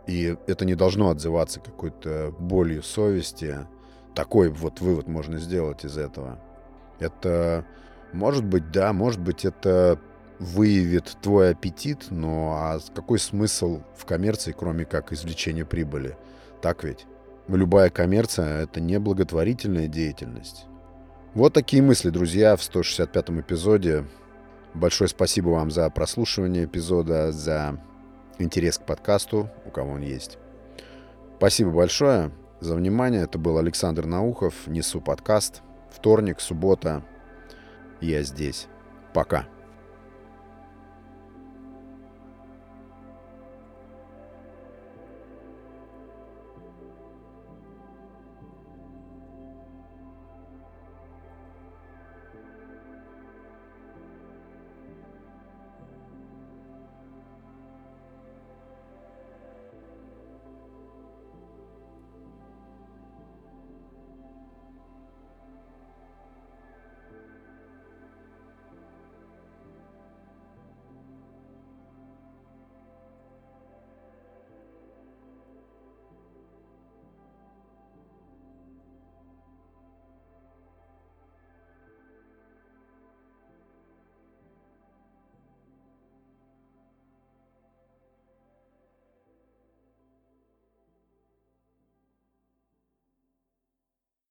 и 0.06 0.36
это 0.46 0.64
не 0.64 0.76
должно 0.76 1.10
отзываться 1.10 1.58
какой-то 1.58 2.32
болью 2.38 2.84
совести. 2.84 3.66
Такой 4.14 4.50
вот 4.50 4.80
вывод 4.80 5.08
можно 5.08 5.38
сделать 5.38 5.84
из 5.84 5.98
этого. 5.98 6.38
Это, 7.00 7.66
может 8.12 8.44
быть, 8.44 8.70
да, 8.70 8.92
может 8.92 9.20
быть, 9.20 9.44
это 9.44 9.98
выявит 10.38 11.16
твой 11.22 11.50
аппетит, 11.50 12.06
но 12.10 12.52
а 12.52 12.78
какой 12.94 13.18
смысл 13.18 13.82
в 13.96 14.04
коммерции, 14.04 14.54
кроме 14.56 14.84
как 14.84 15.12
извлечения 15.12 15.64
прибыли? 15.64 16.16
Так 16.60 16.84
ведь? 16.84 17.06
любая 17.48 17.90
коммерция— 17.90 18.62
это 18.62 18.80
не 18.80 19.00
благотворительная 19.00 19.88
деятельность. 19.88 20.66
Вот 21.34 21.54
такие 21.54 21.82
мысли, 21.82 22.10
друзья, 22.10 22.56
в 22.56 22.60
165-м 22.60 23.40
эпизоде. 23.40 24.04
Большое 24.74 25.08
спасибо 25.08 25.48
вам 25.48 25.70
за 25.70 25.88
прослушивание 25.88 26.66
эпизода, 26.66 27.32
за 27.32 27.80
интерес 28.38 28.76
к 28.76 28.84
подкасту, 28.84 29.48
у 29.64 29.70
кого 29.70 29.92
он 29.92 30.02
есть. 30.02 30.36
Спасибо 31.38 31.70
большое 31.70 32.32
за 32.60 32.74
внимание. 32.74 33.22
Это 33.22 33.38
был 33.38 33.56
Александр 33.56 34.04
Наухов. 34.04 34.66
Несу 34.66 35.00
подкаст. 35.00 35.62
Вторник, 35.90 36.38
суббота. 36.38 37.02
Я 38.02 38.22
здесь. 38.24 38.68
Пока. 39.14 39.46